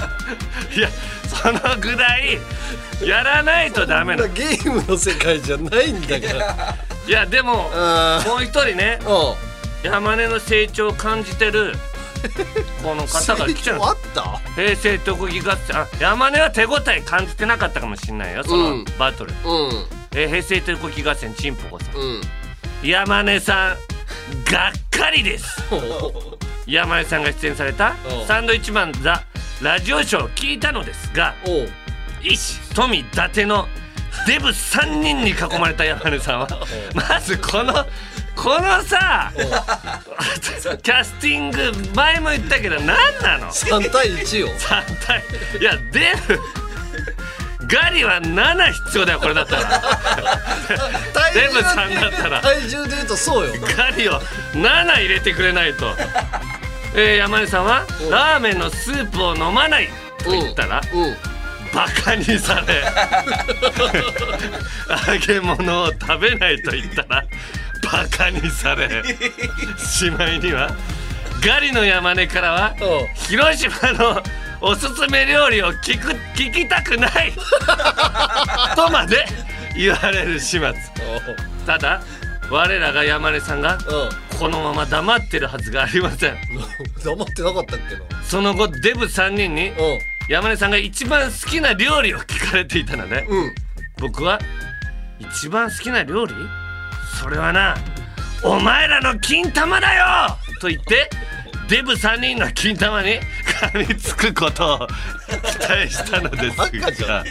[0.75, 0.89] いや
[1.41, 2.39] そのぐらい
[3.03, 4.33] やらないとダメなの。
[4.33, 6.75] ゲームの世界じゃないんだから。
[7.07, 9.35] いやでもあもう一人ねあ
[9.83, 11.73] 山根の成長を感じてる
[12.81, 14.23] この方が来ちゃうあった？
[14.55, 15.77] 平成特技合戦。
[15.79, 18.85] あ山根は手応え感じてなかったかもしれないよそのうん。
[18.97, 19.37] バトル、うん。
[20.15, 22.21] えー平成特技合戦チンポコさんうん。
[22.81, 25.45] 山根さんがっかりです。
[26.65, 27.93] 山根さんが出演された
[28.27, 29.21] サンドイッチマンザ
[29.61, 31.33] ラジオショーを聞いたのですが
[32.21, 33.67] 石富伊達の
[34.27, 36.47] デブ3人に囲まれた山根さんは
[36.93, 37.73] まずこの
[38.35, 39.31] このさ
[40.83, 42.87] キャスティング前も言ったけど何
[43.21, 44.47] なの？3対1よ。
[44.49, 45.23] 3対
[45.59, 46.39] いやデブ
[47.67, 49.81] ガリは7必要だよこれだったら。
[51.33, 52.41] デブさんだったら。
[52.41, 53.53] 体重で言うとそうよ。
[53.75, 54.19] ガリを
[54.53, 55.95] 7入れてくれないと、
[56.95, 58.09] えー山根さんはうん。
[58.09, 59.89] ラーメンのスープを飲まない
[60.23, 61.15] と言ったらうん。
[61.73, 62.83] バカにされ
[65.13, 67.23] 揚げ物を食べないと言ったら
[67.91, 69.03] バカにされ
[69.77, 70.69] しまいには
[71.45, 73.07] ガリの山根からはうん。
[73.27, 74.23] 広島の
[74.61, 77.33] おすすめ料理を聞く聞きたくない
[78.75, 79.25] とまで
[79.75, 80.73] 言われる始末。
[81.67, 82.01] ただ
[82.49, 83.81] 我らが山根さんがうん
[84.39, 86.37] このまま黙ってるはずがありません。
[87.03, 88.01] 黙ってなかったっけな。
[88.23, 89.75] その後デブ3人にう
[90.27, 93.55] 山根さんが一番好きな料理を聞かれていたのでんうん。
[93.99, 94.39] 僕は
[95.19, 96.33] 一番好きな料理？
[97.19, 97.75] それはな
[98.43, 100.37] お前らの金玉だよ！
[100.59, 101.09] と言って
[101.69, 103.19] デブ3人の金玉に
[103.73, 104.87] 噛みつくことを
[105.27, 106.57] 期待したのです
[107.05, 107.23] が。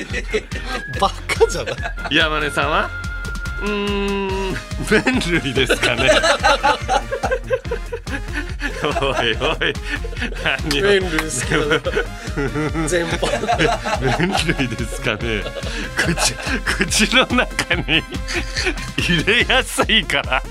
[1.00, 1.72] バカじゃな
[2.10, 2.14] い。
[2.16, 2.90] 山根さんは？
[3.64, 4.56] うーん。
[4.90, 6.10] 麺類ですかね。
[8.84, 8.88] お
[9.22, 9.72] いおい。
[10.44, 10.84] 何を。
[10.84, 13.16] 麺類好きなの全般。
[14.18, 15.42] 麺類ですかね。
[15.96, 16.34] 口
[17.06, 18.02] 口の中に
[18.98, 20.42] 入れやすいから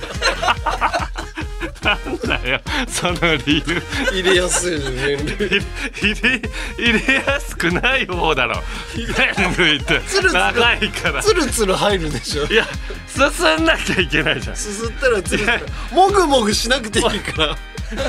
[1.84, 2.62] なんだよ。
[2.88, 3.82] その理由。
[4.12, 5.62] 入れやすい麺類
[6.02, 6.42] 入れ
[6.78, 8.56] 入れやすくない方だろ。
[8.96, 10.02] 麺類って。
[10.08, 12.46] つるつる長いからつるつる入るでしょ。
[12.46, 12.66] いや
[13.08, 14.56] 進んなきゃいけないじゃん。
[14.56, 15.60] すすったらつるつる
[15.92, 17.58] もぐもぐしなくていいから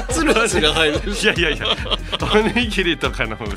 [0.08, 1.00] つるつる入る。
[1.10, 1.66] いやいやいや
[2.32, 3.52] おにぎりとかの方が。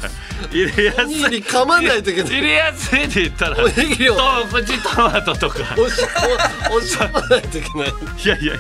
[0.52, 1.04] 入れやすい。
[1.04, 2.32] おにぎり噛まないといけない。
[2.32, 4.16] 入れやすいって言ったらおにぎりを。
[4.16, 5.76] とプチトマトとか。
[5.78, 7.90] 押し込ま押し込まないといけない。
[8.26, 8.54] いやいや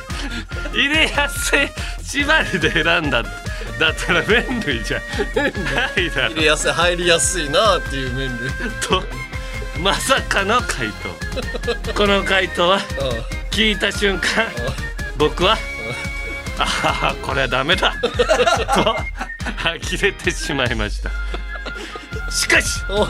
[0.73, 1.59] 入れやすい。
[2.03, 3.23] 縛りで選んだ
[3.79, 5.01] だったら麺類じゃ
[5.35, 5.51] ない
[6.09, 6.33] だろ。
[6.33, 8.49] 入れやすい入りやすいなっていう麺類。
[8.81, 9.03] と
[9.79, 11.93] まさかの回答。
[11.93, 12.79] この回答は
[13.51, 14.45] 聞いた瞬間
[15.17, 15.57] 僕は
[16.59, 17.93] ああこれはダメだ。
[18.01, 18.95] と
[19.63, 21.11] 呆れてしまいました。
[22.31, 23.07] しかしお。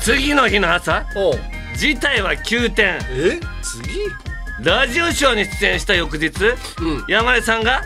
[0.00, 1.34] 次の日の朝お。
[1.76, 2.82] 事態は急転。
[2.82, 3.40] え？
[3.62, 4.00] 次？
[4.62, 6.30] ラジオショーに出演した翌日、
[6.80, 7.04] うん。
[7.08, 7.82] 山根さんが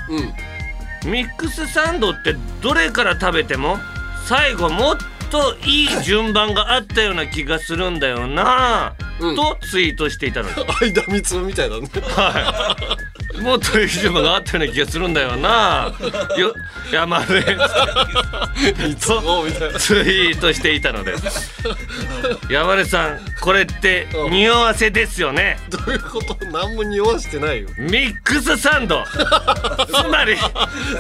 [1.05, 1.11] うん。
[1.11, 3.79] ミックスサンドってどれから食べても
[4.27, 12.77] 最後もっといい順番があったような気がするんだよな、うんとツイートしていたのです 間三つみたいだねは
[13.35, 13.41] い。
[13.41, 15.93] もっといい順番があったような気がするんだよな。
[16.39, 16.55] よ
[16.91, 17.43] 山根
[18.77, 21.53] 三つおみたいなツイートしていたのです。
[22.51, 25.59] 山根さん、これって匂わせですよね。
[25.69, 26.37] どういうこと？
[26.47, 29.05] 何も匂わしてないよミックスサンド。
[29.87, 30.37] つまり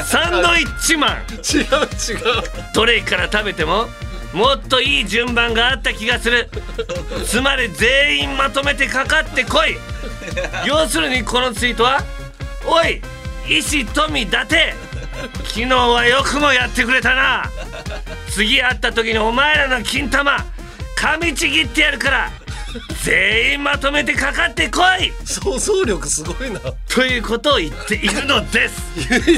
[0.05, 1.11] サンドイッチマン。
[1.33, 3.89] 違う違うどれから食べても
[4.37, 6.51] もっといい順番があった気がする。
[7.27, 9.79] つまり全員まとめてかかってこい。
[10.66, 12.05] 要するにこのツイートは
[12.66, 13.01] 「おい
[13.49, 14.57] 石富伊達。
[15.44, 17.51] 昨日はよくもやってくれたな。
[18.31, 20.44] 次会った時にお前らの金玉
[20.99, 22.31] 噛みちぎってやるから
[23.03, 25.14] 全員まとめてかかってこい!
[25.25, 28.83] 想像力すごいな」ということを言っているのです。
[29.09, 29.35] 言ってい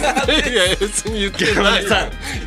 [0.56, 1.86] や別に言ってない。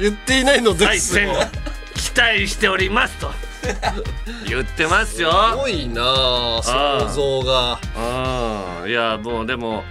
[0.02, 1.18] 言っていないので対す。
[1.18, 3.32] よ戦期待しておりますと。
[4.48, 5.32] 言ってますよ。
[5.52, 7.80] すごいなあ想像が。
[8.84, 8.90] うん。
[8.90, 9.84] いやもうでも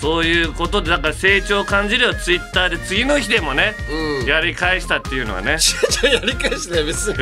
[0.00, 2.14] そういうことでだから成長を感じるよ。
[2.14, 3.74] ツイッターで次の日でもね、
[4.20, 4.26] うん。
[4.26, 5.58] やり返したっていうのはね。
[6.02, 7.16] やり返してない別に。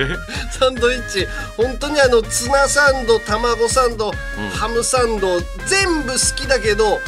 [0.50, 1.26] サンドイッチ。
[1.56, 4.12] 本当にあのツナサンド卵サンド、
[4.54, 7.00] ハムサンド全部好きだけど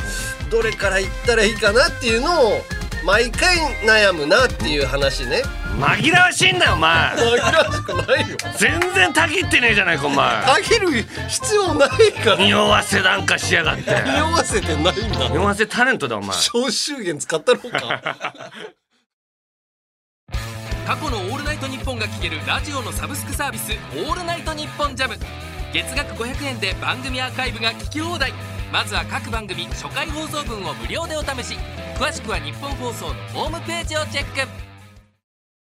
[0.50, 2.64] どれからいったらいいかなっていうのを
[3.04, 5.42] 毎回悩むなっていう話ね
[5.76, 7.14] 紛らわしいんだよお前。
[7.16, 8.36] 紛らわしくないよ。
[8.56, 10.26] 全然たぎってねえじゃないかお前。
[10.26, 10.90] あげる
[11.28, 12.36] 必要ないから。
[12.36, 13.84] 匂わせなんかしやがって。
[14.04, 15.28] 匂わせてないんだ。
[15.28, 16.36] 匂わせタレントだお前。
[16.36, 18.02] 消臭源使ったろうか。
[20.86, 25.18] 過去の「オールナイトニッポン」が聴けるラジオのサブスクサービス「オールナイトニッポンジャム。
[25.70, 28.32] 月額500円で番組アーカイブが聞き放題。
[28.72, 31.58] まずは各番組初回放送分を無料でお試し。
[31.98, 34.67] 詳しくは日本放送のホームページをチェック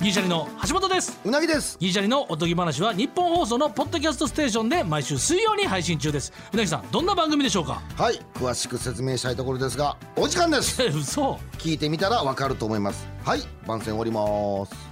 [0.00, 1.20] 銀シャリの橋本です。
[1.26, 1.76] うなぎです。
[1.78, 6.32] 銀シャリのおとぎ話はニッポン放送のポッドキャストステーションで毎週水曜に配信中です。
[6.52, 7.82] うなぎさんどんな番組でしょうか？
[7.96, 8.18] はい。
[8.34, 10.82] 詳しく説明したいところですがお時間です。
[10.82, 11.38] え 嘘。
[11.58, 13.06] 聞いてみたらわかると思います。
[13.26, 13.42] はい。
[13.66, 14.90] 番宣終わります。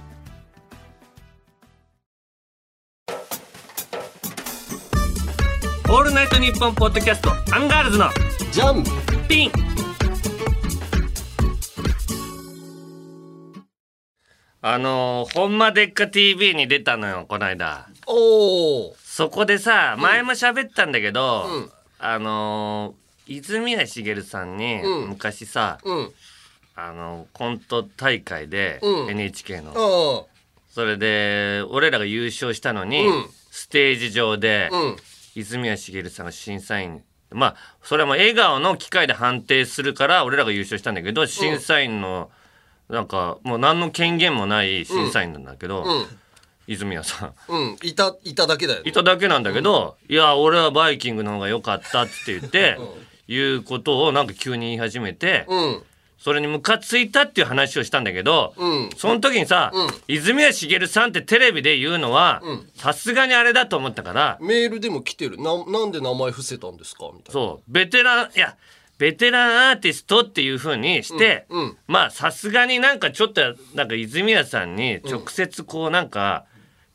[5.91, 8.09] オールナイトニッポンポッドキャストアンガールズの
[8.51, 8.83] ジャン。
[9.27, 9.51] ピン
[14.61, 17.87] あのー、ほんまでっか TV に出たのよこの間。
[18.07, 21.71] おおそこでさ前も喋ったんだけど、うん。
[21.99, 25.09] あのー、泉谷しげるさんにうん。
[25.09, 26.11] 昔さ、うん。
[26.75, 29.09] あのコント大会で、うん。
[29.11, 30.25] NHK の、あ
[30.69, 33.29] それで俺らが優勝したのに、うん。
[33.51, 34.69] ステージ上で、
[35.35, 42.29] 泉谷しげるさんが審査員まあそれはもう笑顔の機械で判定するから俺らが優勝したんだけど審査員の
[42.89, 46.05] なんかもう何の権限もない審査員なんだけど、うん。
[46.67, 47.33] 泉谷さん。
[47.47, 47.77] うん。
[47.83, 48.89] いたいただけだよね。
[48.89, 52.77] いただけなんだけど、いや俺はバイキングの方が良かったって言って、
[53.27, 55.83] いうことをなんか急に言い始めて、うん。
[56.19, 58.89] それにムカついたっていう話をしたんだけど、うん。
[58.97, 59.71] その時にさ、
[60.07, 62.41] 泉谷しげるさんってテレビで言うのは
[62.75, 65.37] さすがにあれだと思ったからメールでも来てる。
[65.41, 67.05] ななんで名前伏せたんですか？
[67.13, 67.31] みたいな。
[67.33, 67.71] そう。
[67.71, 68.55] ベテランいや
[68.99, 71.77] ベテランアーティストっていう風にして、うんうん。
[71.87, 73.41] まあさすがになんかちょっと
[73.73, 76.45] なんか泉谷さんに直接こうなんか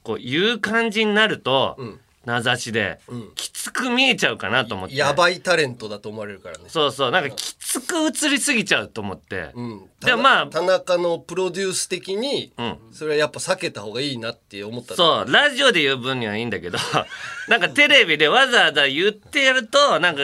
[0.02, 1.78] こう言う感じになると、
[2.26, 3.00] 名指しで、
[3.34, 4.96] きつく見えちゃうかなと思って。
[4.96, 6.64] やばいタレントだと思われるからね。
[6.68, 7.10] そうそう。
[7.10, 9.82] なんかきつく映りすぎちゃうと思って、うん。
[10.00, 12.76] でもまあ田中のプロデュース的に、ん。
[12.92, 14.94] それはやっぱ避けた方がいいなって思った。
[14.94, 15.32] そう。
[15.32, 16.76] ラジオで言う分にはいいんだけど
[17.48, 20.22] なんかテレビでわざわざ言ってやるとなんか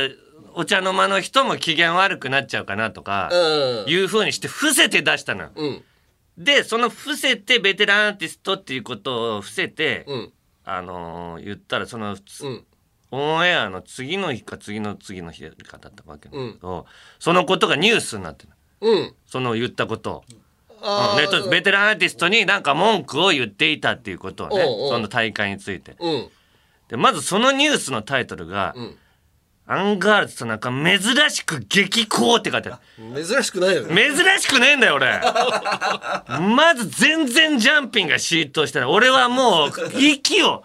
[0.54, 3.90] お茶の間の人も機嫌悪くなっちゃうかなとか、うん。
[3.90, 5.50] いう風にして伏せて出したのよ。
[5.54, 5.82] うん。
[6.38, 10.32] でその伏せてベテランアーティストっていうことを伏せて、うん。
[10.64, 12.64] あのー言ったらその、うん。
[13.12, 16.86] オンエアの次の日か次の次の日かだったわけだけど、
[17.18, 19.14] そのことがニュースになってるうん。
[19.26, 20.24] その言ったことを。
[21.50, 25.96] ベテランアーティストになんか文句を言っていたっていうことをねその大会について。
[26.00, 26.28] うん。
[26.88, 28.96] でまずそのニュースのタイトルが「ん
[29.72, 30.98] アンガールズ田中珍
[31.30, 33.24] しく激高」って書いてある。
[33.24, 33.94] 珍しくないよね。
[33.94, 35.20] 珍しくねえんだよ俺。
[36.56, 38.88] まず全然ジャンピンが浸透してない。
[38.88, 40.64] 俺はもう息を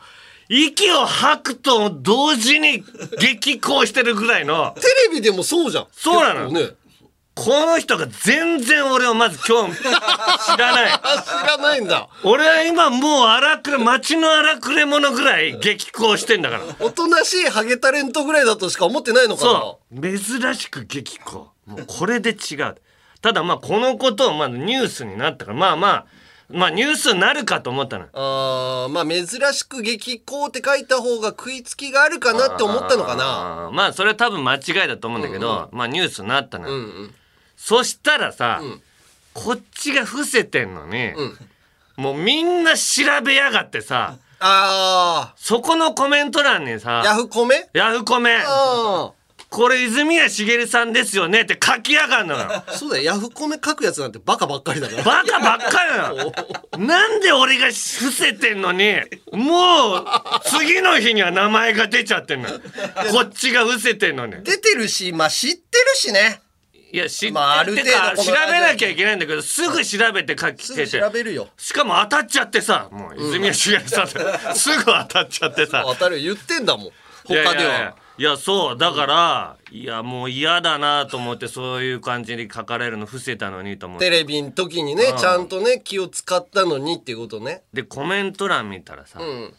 [0.50, 2.84] 息を吐くと同時に
[3.20, 4.76] 激高してるぐらいの。
[4.76, 5.88] テレビでもそうじゃん。
[5.92, 6.52] そうなの。
[6.52, 6.70] ね
[7.36, 9.84] この人が全然俺をまず今日 知
[10.58, 10.92] らない。
[10.92, 12.08] あ知らないんだ。
[12.24, 16.64] 俺は今もう荒くれ街の荒くれ者ぐらい激高してんだから。
[16.80, 19.50] おとなしいハゲタレントぐらいだとしか思ってないのかな。
[19.52, 20.02] そう。
[20.02, 21.52] 珍しく激高。
[21.66, 22.76] もうこれで違う。
[23.22, 25.58] ただまあこのことをまずニュースになったから。
[25.58, 26.06] まあまあ
[26.48, 33.24] まあニュースになるかと思ったのあーまあ珍しく激高って書いた方が食いつきがあるかなって思ったのかな。
[33.26, 37.16] あーまあそれは多分間違いだと思うんだけど、まあニュースになったのよ、うんうん
[37.58, 38.62] そしたらさ、
[39.34, 41.12] こっちが伏せてんのに、
[41.98, 47.70] もうみんな調べやがってさあそこのコメント欄にさーヤフコメ？
[47.74, 48.44] ヤフコメ。
[48.46, 49.12] あ
[49.50, 52.42] これ泉谷しげるさんですよねって書きやがんのよ。
[52.50, 53.04] あそうだよ。
[53.04, 55.04] ヤフコメ書くやつなんてバカばっかりだから。
[55.04, 58.96] バカばっかりなのなんで俺が伏せてんのに
[59.32, 60.06] もう
[60.44, 62.60] 次の日には名前が出ちゃってんのよ。
[63.12, 64.44] こっちが伏せてんのに。
[64.44, 66.42] 出てるしまあ知ってるしね
[66.96, 70.76] いや知ってまああるて程度か調べなきゃいけないんだけどすぐ調べて書きて。
[70.76, 71.50] て調べるよ。
[71.58, 74.20] しかも当たっちゃってさもう泉谷しげるさんって。
[74.56, 75.84] すぐ当たっちゃってさ。
[75.86, 76.92] 当たる言ってんだもん。
[77.26, 77.96] 他では。
[78.18, 78.78] いやそう。
[78.78, 84.06] だからいやもう嫌だなと思ってそういう感じに書かれるの伏せたのにと思って。
[84.06, 87.64] テレビの時にねちゃんとね気を使ったのにっていうことね。
[87.74, 89.54] でコメント欄見たらさ、ん。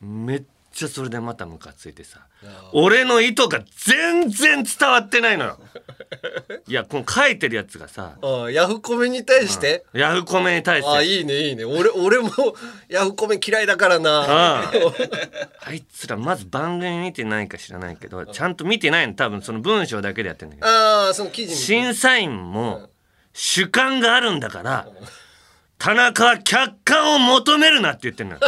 [0.00, 2.27] めっちゃそれでまたムカついてさ
[2.72, 5.58] 俺の意図が全然伝わってないのよ。
[6.66, 8.16] いやこの書いてるやつがさ。
[8.22, 9.84] ああヤフコメに対して？
[9.92, 10.90] ヤフコメに対して。
[10.90, 11.64] ああいいねいいね。
[11.64, 12.30] 俺俺も
[12.88, 14.24] ヤフコメ嫌いだからな。
[14.28, 14.72] あ
[15.66, 19.14] あいつらまず番組見てないか知らないけどちゃんと見てないの。
[19.14, 20.66] 多分その文章だけでやってんだけど。
[20.66, 22.88] ああその記事に審査員も
[23.32, 24.88] 主観があるんだから
[25.78, 28.40] 田中は客観を求めるなって言ってんのよ。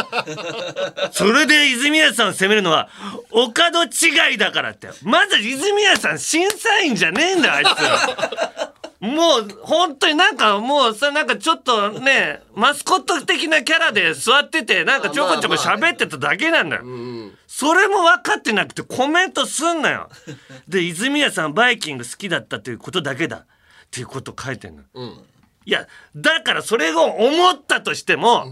[1.11, 2.89] それで泉谷さんを責めるのは
[3.31, 3.53] お門
[3.85, 4.89] 違いだからって。
[5.03, 8.81] まず泉谷さん審査員じゃねえんだよあいつ。
[9.01, 16.83] もう本当になんかもうさなんかちょっとねマスコット的なキャラで座っててなんかちょこちょこ喋ってただけなんだよ、
[17.47, 20.09] それも分かってなくてコメントすんなよ。
[20.67, 23.37] で泉谷さんバイキング好きだったということだけだ。
[23.37, 24.83] っていうこと書いてんの、
[25.65, 28.45] いやだからそれを思ったとしても、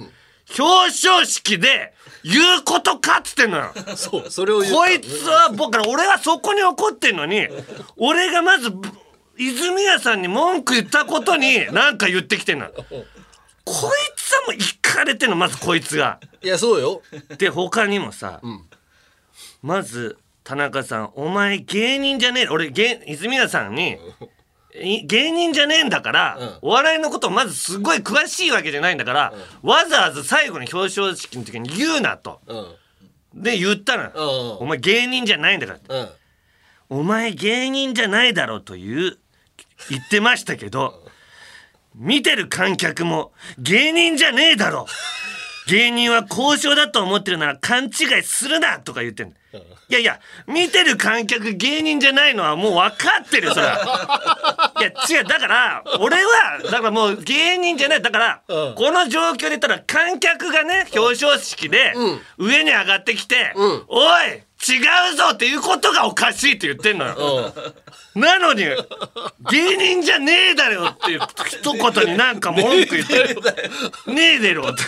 [0.57, 1.93] 表彰式で
[2.23, 3.71] 言うことかっつってんのよ。
[3.95, 7.47] そうそれを言ったこいつは僕ら俺はそこに怒ってんのに
[7.97, 8.89] 俺がまずぶ
[9.37, 12.85] 泉谷さんに文句言ったことに何か言ってきてんのこい
[14.17, 16.19] つはもういかれてんのまずこいつが。
[16.41, 17.01] いやそうよ。
[17.37, 18.41] で他にもさ、
[19.61, 22.47] まず田中さんお前芸人じゃねえ。
[22.47, 23.97] 俺芸泉谷さんにい
[24.73, 32.41] 芸人じゃねえんだから、お笑いのことまずすごい詳しいわけじゃないんだから、わざわざ最後に表彰式の時に言うなと。
[32.47, 33.43] うん。
[33.43, 34.03] で言ったの。
[34.03, 34.11] よ、
[34.59, 34.63] うん。
[34.63, 35.99] お前芸人じゃないんだから。
[35.99, 36.09] うん。
[36.89, 39.17] お前芸人じゃないだろうという
[39.89, 41.03] 言ってましたけど
[41.95, 44.87] 見てる観客も芸人じゃねえだろ
[45.69, 49.33] 芸人は交渉だと思ってるなら勘違いするなとか言ってんの。
[49.89, 54.73] いやいや見てる観客芸人じゃないのはもう分かってるよそれは。
[54.79, 58.01] いや違うだから俺はだからもう芸人じゃない。
[58.01, 58.75] だから、うん。
[58.75, 61.93] この状況で言ったら観客がね表彰式で
[62.37, 63.83] 上に上がってきて「ん。
[63.87, 64.77] おい違
[65.13, 67.53] うぞ!」っていうことがおかしいって言ってんのよ。
[68.15, 68.63] なのに
[69.51, 73.37] 芸人じゃねえだろっていう一言になんか文句言ってる。
[74.13, 74.83] ねえだろって。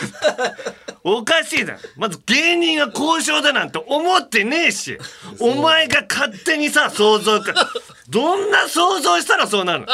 [1.03, 1.79] おかしいだろ。
[1.97, 4.97] まず芸人が交渉だなんて思ってねえし
[5.39, 7.53] お前が勝手にさ想像か。
[8.09, 9.85] どんな想像したらそうなるの？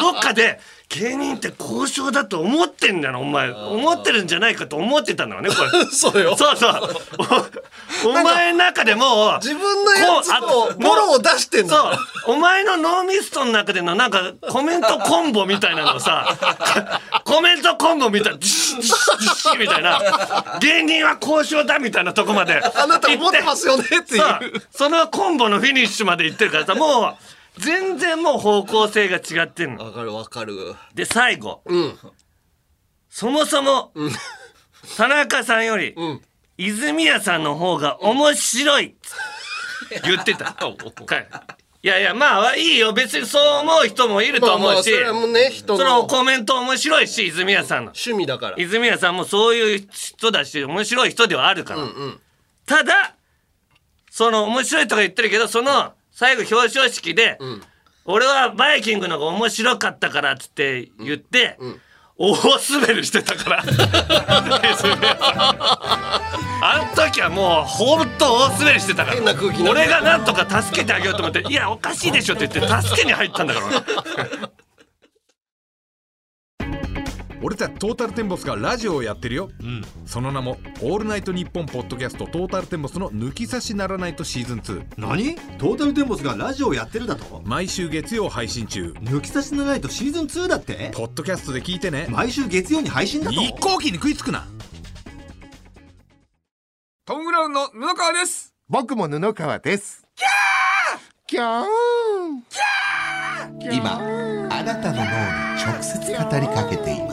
[0.00, 0.58] どっかで
[0.90, 3.52] 芸人って交渉だと思ってんだよお前。
[3.52, 5.84] 思ってるんじゃないかと思ってたんだよねこれ。
[5.86, 6.36] そうよ。
[6.36, 6.72] そうそう。
[8.06, 11.78] おお前の中でもう自分のやつとボロを出してんそう。
[11.92, 11.98] だ。
[12.26, 16.36] お前のノーミストの中でのなんかコメントコンボみたいなのさ
[17.24, 20.02] コメントコンボみたいなジシッジシみたいな
[20.60, 24.20] 芸人は交渉だみたいなとこまであなた思ってますよねっていう。
[24.20, 24.62] そう。
[24.72, 29.84] そのコンボのフィニッシュまで行ってるからさもう全然もう方向性が違ってんの。
[29.84, 30.74] わかるわかる。
[30.94, 31.62] で最後。
[31.66, 31.98] うん。
[33.08, 33.92] そもそも
[34.96, 36.20] 田中さんよりん。
[36.56, 38.86] 泉谷さんの方が面白い。
[38.86, 38.90] っ
[39.88, 40.56] て言ってた。
[41.82, 42.92] いやいやまあいいよ。
[42.92, 47.92] 別にそう思う人もいるとまあまあ、思うし、それはもうね、人そののコメント面白いし泉谷さんの。
[47.92, 48.56] 趣味だから。
[48.58, 51.80] 泉谷さんもそういう人だし面白い人ではあるから、
[52.66, 53.14] ただ
[54.10, 57.38] その面白いとか言ってるけどその最後表彰式で、
[58.04, 61.56] 俺はバイキングの方が面白かったからっつって言って、
[62.18, 63.64] 大滑りしてたから。
[66.62, 69.16] あの時はもうほんと大滑りしてたから。
[69.70, 73.66] 俺がなんとか助けてあげようと思って「いやおかしいでしょ」って言って助けに入ったんだから
[77.42, 79.50] 俺たちトータルテンボスがラジオをやってるよ、
[80.04, 85.36] その名も「オールナイトニッポン」ポッドキャストトータルテンボスの「抜き差しならないとシーズン2何？
[85.58, 88.94] トータルテンボスがラジオやってるだと」毎週月曜配信中。
[89.00, 90.90] 抜き差しならないとシーズン2だって？
[90.94, 92.06] ポッドキャストで聞いてね。
[92.10, 93.40] 毎週月曜に配信だと？
[93.40, 94.46] 一向機に食いつくな。
[97.06, 98.54] トム・ブラウンの布川です。
[98.68, 100.06] 僕も布川です。
[100.14, 100.98] キャー！
[101.26, 101.66] キャー！
[103.72, 103.98] 今
[104.50, 105.08] あなたの脳に
[105.64, 107.09] 直接語りかけています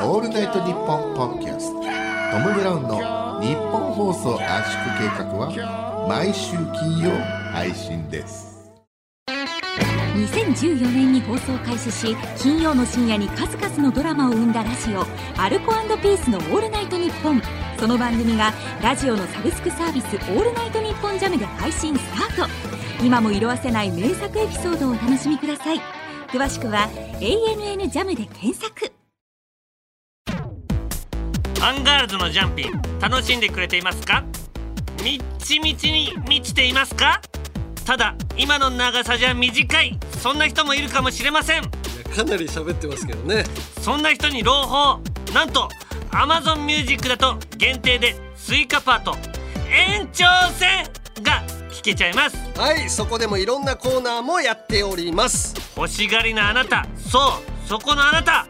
[0.00, 1.80] オールナイトニッポンポッドキャスト。
[1.80, 7.10] トム・ブラウンの日本放送圧縮計画は毎週金曜
[7.52, 8.70] 配信です。
[9.26, 15.04] 2014年に放送開始し金曜の深夜に数々のドラマを生んだラジオ
[15.36, 17.42] 「アルコピースのオールナイトニッポン」
[17.78, 22.02] その番組がラジオのサブスクサービス「オールナイトニッポンジャムで配信ス
[22.36, 22.48] タート。
[23.04, 25.80] 今も色褪せない名作エピソードをお楽しみください。
[26.28, 26.88] 詳しくは
[27.18, 28.97] 「ANN ジャムで検索。
[31.60, 34.24] アンガールズのジャンピン楽しんでくれていますか？
[35.02, 37.20] みっちみちに満ちていますか？
[37.84, 41.62] ただ今の長さじゃ短いそんな人もいるかもしれません。
[41.62, 43.44] かなり喋ってますけどね。
[43.80, 45.00] そんな人に朗報。
[45.34, 45.68] なんと
[46.10, 49.16] Amazon Music だと限定でスイカパート
[49.70, 50.84] 延長戦
[51.22, 52.36] が聞けちゃいます。
[52.58, 55.54] はい、そこでもいろんなコーナーもやっております。
[55.76, 56.86] 欲しがりなあなた。
[56.96, 57.18] そ
[57.64, 58.46] うそこのあなた。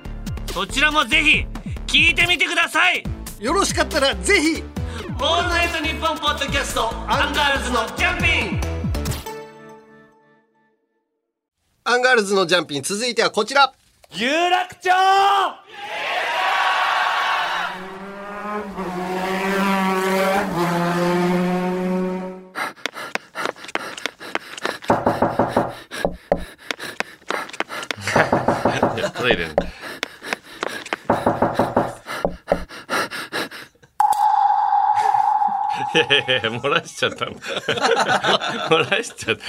[0.53, 1.47] そちらもぜひ
[1.89, 3.03] 聞いてみてください。
[3.41, 4.63] よろしかったらぜひ。
[5.21, 8.61] オールナイトニッポンポッドキャストアンガールズのジャンピン。
[11.85, 13.73] アンガールズのジャンピン続いてはこちら。
[14.13, 14.91] 有楽町
[36.05, 37.33] 漏らしちゃったの
[38.71, 39.43] 漏らしちゃった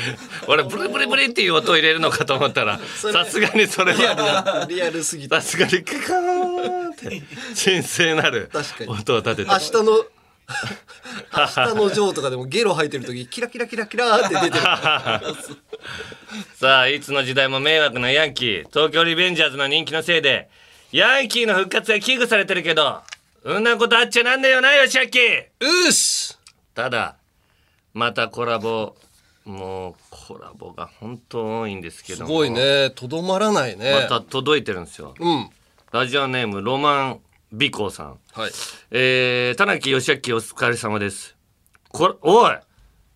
[0.48, 5.42] 俺ブリブリブリっていう音を入れるのかと思ったらさすがにそれはリアルすぎた。
[5.42, 7.22] さすがにカカーンって
[7.64, 14.64] 神聖なる確かに音を立てて明日の明日のジョーとかでもゲロ吐いてる時キラキラキラキラーって出てる。
[16.60, 20.50] さあいつの時代も迷惑なヤンキー東京リベンジャーズの人気のせいで
[20.92, 23.02] ヤンキーの復活が危惧されてるけど
[23.44, 26.39] うんなことあっちゃなんだよなよしあきうっす。
[26.80, 27.18] ただ
[27.94, 28.96] またコラボ
[29.44, 32.90] もうコラボが本当多いんですけどもすごいね。
[32.92, 34.08] とどまらないね。
[34.08, 35.50] また届いてるんですようん。
[35.92, 37.20] ラジオネームロマン
[37.52, 38.52] 美子さんはい。
[38.92, 41.36] えー、田中義明お疲れ様です。
[41.90, 42.58] これ、おい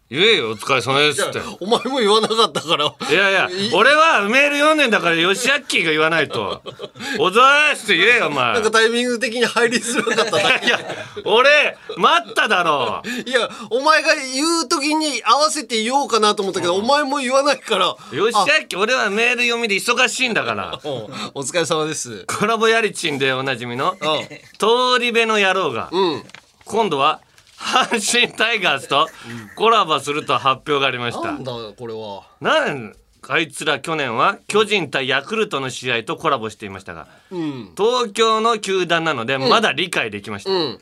[0.10, 1.42] 言えよお疲れ様ですって。
[1.60, 2.94] お前も言わなかったから。
[3.10, 6.62] いやいや俺はメール読んでんだから吉明が言わないと
[7.20, 8.54] 「おざーす」って言えよお前。
[8.54, 10.80] なんかタイミング的に入りづらかっただけいや
[11.26, 13.02] 俺待っただろ。
[13.26, 17.96] いやお前が言う時に合わせて言おうかなと思ったけど、お前も言わないから。
[18.12, 18.22] 吉
[18.76, 20.80] 明俺はメール読みで忙しいんだから。
[21.34, 22.26] お疲れ様です。
[22.28, 23.96] コラボやりちんでおなじみの
[24.60, 25.90] 通り部の野郎が、
[26.66, 27.22] 今度は
[27.64, 29.08] 阪神タイガースと
[29.56, 31.32] コラボすると発表がありました。
[31.32, 32.28] なんだこれは。
[32.42, 32.94] なん
[33.28, 37.74] あいつら去年は巨人対ヤクルトの試合とコラボしていましたがうん。
[37.78, 39.50] 東京の球団なのでうん。
[39.50, 40.80] まだ理解できました、うん。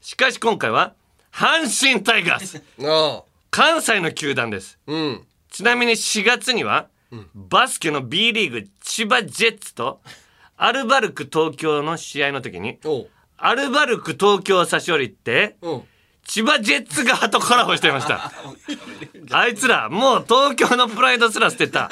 [0.00, 0.94] しかし今回は
[1.32, 2.62] 阪神タイガース。
[2.80, 5.26] あ関西の球団です、うん。
[5.50, 6.86] ちなみに4月には、
[7.34, 10.00] バスケの B リーグ千葉ジェッツと
[10.56, 12.78] アルバルク東京の試合の時に
[13.36, 15.56] アルバルク東京を差し降りて、
[16.24, 18.32] 千葉ジェッツ側とコラボしていました。
[19.32, 21.90] あいつらもう東京のプライドすら捨てた。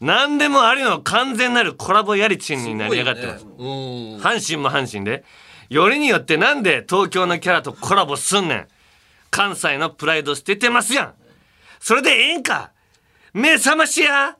[0.00, 3.44] 何でもありの完全なるコラボやりちんになり上がってます。
[3.44, 3.64] うん。
[4.18, 5.24] 阪神も阪神で。
[5.68, 8.68] よりによってなんで東京のキャラとコラボすんねん。
[9.30, 11.14] 関西のプライド捨ててますやん。
[11.80, 12.72] それでええんか。
[13.32, 14.36] 目覚ましや。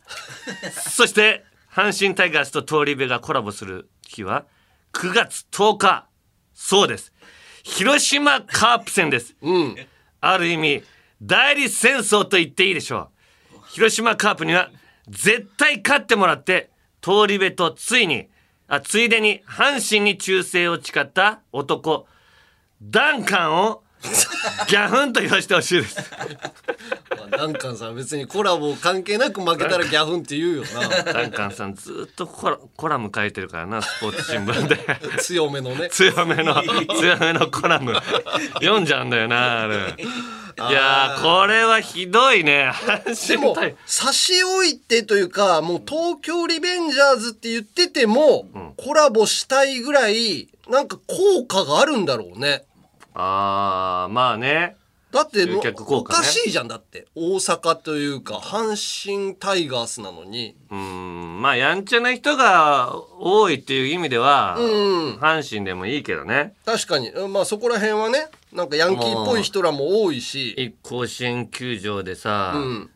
[0.72, 4.46] そして阪神タイガースと通り部がコラボする日は
[4.92, 6.06] 9月10日。
[6.54, 7.12] そうです
[7.68, 9.36] 広島カープ戦です、
[10.20, 10.82] ある意味
[11.22, 13.10] 代理戦争と言っていいでしょ
[13.54, 13.58] う。
[13.68, 14.70] 広島カープには
[15.08, 18.28] 絶対勝ってもらって通り部とついに
[18.66, 22.06] あついでに阪神に忠誠を誓った男
[22.82, 23.82] ダンカンを
[24.68, 25.96] ギャフンと言わせてほしいです。
[27.30, 31.12] ダンカンさん別にコラボ関係なく負けたらギャフンって言うよな。
[31.12, 34.78] ダンカンさんずっとコラコラム書いてるからなスポーツ新聞で。
[35.22, 35.88] 強めのね。
[35.90, 36.62] 強めの
[36.98, 37.94] 強めのコラム。
[38.54, 39.76] 読んじゃうんだよなあれ。
[39.76, 42.72] いやーこれはひどいね。
[43.28, 52.64] でも差し置いてというかもう東京リベンジャーズって言ってても、コラボしたいぐらいなんか効果があるんだろうね
[53.20, 54.76] あーまあね。
[55.10, 56.18] だってもう集客効お果ね。
[56.18, 57.06] かしいじゃんだって。
[57.16, 60.54] 大阪というか阪神タイガースなのに。
[60.70, 61.40] うん。
[61.42, 65.14] まあやんちゃな人が多いっていう意味では、うん。
[65.16, 66.54] 阪神でもいいけどね。
[66.64, 67.08] 確かに。
[67.10, 70.52] うんまあそこら辺はねなんかヤンキーっぽい人らも多いし。
[70.52, 72.90] 一甲子園球場でさ、うん。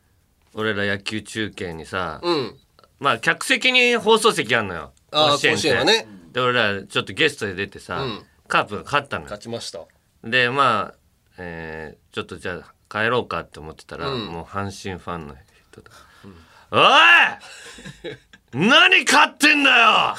[0.54, 2.56] 俺ら野球中継にさ、うん。
[3.00, 4.92] まあ客席に放送席あんのよ。
[5.10, 5.62] あー甲子園って。
[5.62, 6.06] 甲子園はね。
[6.32, 8.22] で俺らちょっとゲストで出てさ、うん。
[8.48, 9.30] カープが勝ったのよ。
[9.30, 9.80] 勝ちました
[10.24, 10.94] でまあ、
[11.38, 14.26] えーちょっとじゃあ帰ろうかって思ってたら、うん。
[14.26, 15.34] もう阪神ファンの
[15.70, 15.90] 人と
[16.70, 16.82] 「おい！
[18.52, 20.14] 何買ってんだよ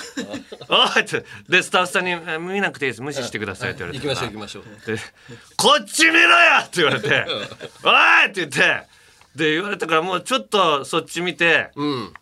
[0.68, 3.01] おい!」ってでスタッフさんに「見なくていいです。
[3.04, 4.95] 無視してください」って言われて行きましょう行きましょう。
[4.95, 5.01] で
[5.56, 6.28] 「こっち見ろよ!」
[6.66, 7.26] って言われて
[7.84, 7.89] 「お
[8.26, 8.88] い!」って言って
[9.36, 12.14] で言われたからもうちょっとそっち見て、うん。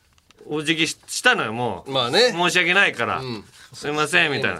[0.48, 2.32] お辞儀ししたのよもう、まあね。
[2.32, 3.46] 申し訳ないから、ん。
[3.74, 4.60] すいませんみたいな。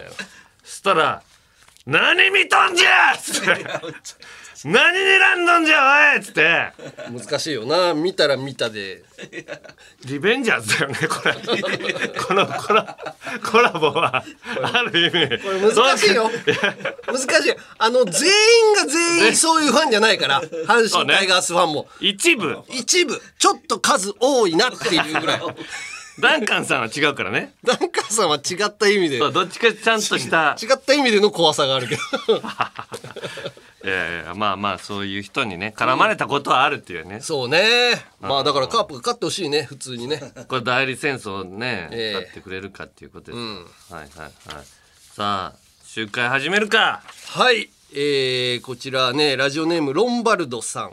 [0.62, 1.22] そしたら
[1.86, 3.64] 「何見とんじゃ!」っつって
[4.64, 6.72] 「何睨んどんじゃおい!」っつって。
[7.10, 7.94] 難しいよな。
[7.94, 9.02] 見たら見たで。
[10.04, 11.34] リベンジャーズだよねこれ。
[12.20, 12.96] このコラ
[13.44, 14.22] コラボは。
[14.72, 15.12] ある意味。
[15.42, 16.30] これ難しいよ。
[17.06, 20.40] 難しいあの全員が全員そういうファンじゃないから。
[20.40, 21.88] 阪神タイガースファンも。
[21.98, 22.58] 一部。
[22.68, 23.20] 一部。
[23.38, 25.40] ちょっと数多いなっていうぐらい
[26.20, 27.54] ダンカンさんは違うからね。
[27.64, 29.18] ダンカンさんは違った意味で。
[29.18, 30.52] どっちかちゃんとした。
[30.52, 32.36] った意味での怖さがあるけど。
[33.84, 38.04] いやいやまあまあそういう人にね絡まれたことはあるっていうね、そうね。
[38.20, 40.20] まあだからカープが勝ってほしいね普通にね。
[40.48, 42.12] これ代理戦争ね、ええ。
[42.12, 43.56] やってくれるかっていうことです、うん。
[43.56, 44.32] はいはいはい。
[45.16, 47.02] さあ集会始めるか。
[47.30, 50.92] はい、えー、こちらねラジオネームロンバルドさん、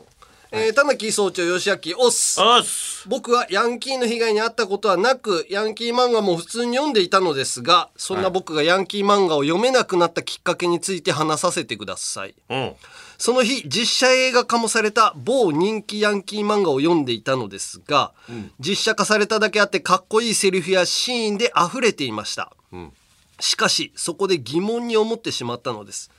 [0.51, 3.07] えー、田中総長吉明オスおっす。
[3.07, 12.33] 僕はヤンキーの被害に遭ったことはなくヤンキー漫画も普通に読んでいたのですがそんな僕がヤンキー漫画を読めなくなったきっかけについて話させてください。
[12.49, 12.73] うん。
[13.19, 18.13] その日実写映画化もされた某人気ヤンキー漫画を読んでいたのですが、
[18.59, 22.91] 実写化されただけあってかっこいいセリフやシーンで溢れていました、ん。
[23.39, 26.09] しかしそこで疑問に思ってしまったのです、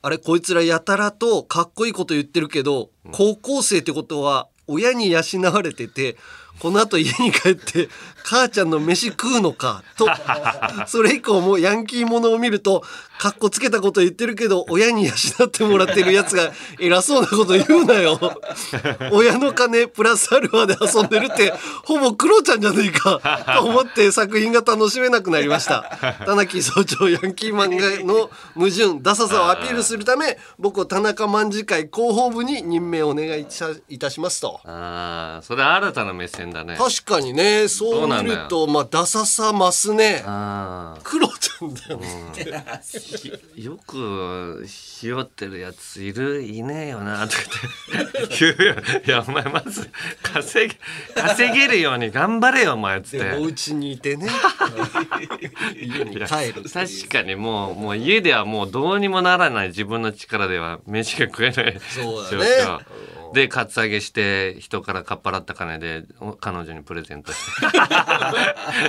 [0.00, 5.22] あれこいつらやたらとかっこいいこと言ってるけど、高校生ってことは親に養
[5.52, 6.16] われてて
[6.58, 7.88] この後家に帰って
[8.28, 10.06] 母ちゃんの飯食うのかと。
[10.86, 12.84] それ以降もヤンキーものを見ると
[13.18, 15.12] かっこつけたこと言ってるけど親に養
[15.46, 18.18] ってもらってるやつが偉そうなこと言うなよ。
[19.12, 21.54] 親の金プラスアルファで遊んでるって
[21.84, 23.18] ほぼクロちゃんじゃねえか
[23.56, 25.98] と思って作品が楽しめなくなりました。
[26.26, 33.46] 田中総長ヤンキー漫画の矛盾ダサさをアピールするため僕を田中卍会広報部に任命お願い
[33.88, 34.60] いたしますと。
[34.64, 36.76] ああそれ新たな目線だね。
[36.76, 40.22] 確かにねそう見るとまあダサさ増すね。
[41.02, 42.08] クロちゃんだよね、
[43.56, 46.42] よくひよってるやついる？
[46.42, 48.36] いねえよなとかって。
[48.38, 48.74] 言うよ
[49.06, 49.90] いやお前まず
[50.22, 50.78] 稼げ
[51.20, 53.30] 稼げるように頑張れよお前っつって。
[53.30, 54.28] でお家にいてね。
[55.76, 62.84] 家に帰る確かにもうもう家ではもうどうにもならない自分の力では飯が食えないそうだね
[63.34, 67.68] でカツアゲして人からかっぱらった金でお彼女にプレゼントして。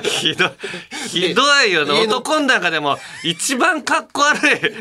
[0.07, 0.49] ひどい。
[1.07, 2.01] ひどいよね。
[2.01, 4.37] 男の中でも一番かっこ悪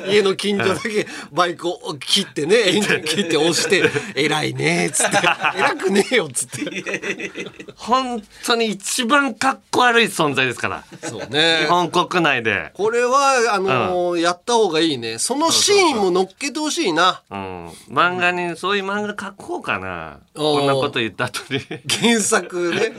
[0.08, 0.14] い。
[0.14, 3.36] 家の近所だけバイクを切ってね切って。
[3.36, 5.16] 押して「偉いね」っつって
[5.56, 7.32] 「偉くねえよ」っつって。
[7.76, 10.84] 本当に一番かっこ悪い存在ですから。
[11.02, 11.60] そうね。
[11.62, 12.72] 日本国内で。
[12.74, 15.18] これはあのーやった方がいいね。
[15.18, 17.22] そのシーンも乗っけてほしいな。
[17.30, 20.20] うん、漫画にそういう漫画書こうかな。
[20.34, 21.60] こんなこと言った後に。
[21.88, 22.92] 原作ね。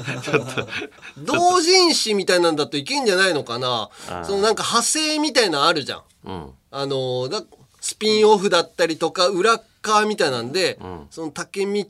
[1.18, 3.90] 同人誌みたいなんだといけんじゃないのかな。
[4.24, 6.02] そのなんか派生みたいなのあるじゃん。
[6.26, 6.52] うん。
[6.72, 7.44] あのーだ
[7.82, 10.78] スピンオフだったりとか裏側みたいなんで、
[11.10, 11.86] その竹道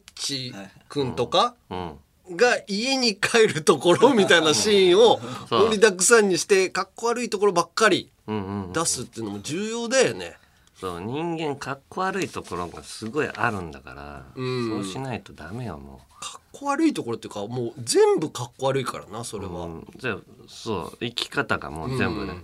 [0.88, 1.92] くんとかうん。
[2.36, 8.74] が家に帰るところ みたいなシーンを盛りだくさんにしてかっこ悪いところばっかりうんうんうん。
[8.74, 10.38] 出すっていうのも重要だよね。
[10.80, 14.70] そう人間かっこ悪いところがすごいあるんだから、うん。
[14.84, 19.66] そうしないとダメよもかっこ悪いところっていうかもう全部かっこ悪いからなそれう、は。
[19.66, 20.18] うん、じゃあ
[20.48, 22.44] そう生き方がもう全部ね、うん。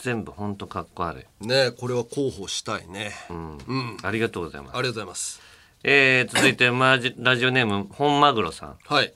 [0.00, 3.12] 全部ほんとかっこ悪い、ねこれは候補したいね。
[3.30, 3.58] うん。
[3.58, 3.96] うん。
[4.02, 4.76] ありがとうございます。
[4.76, 5.40] ありがとうございます。
[5.84, 8.76] えー、続いてマジラジオネーム本マグロさん。
[8.84, 9.12] はい。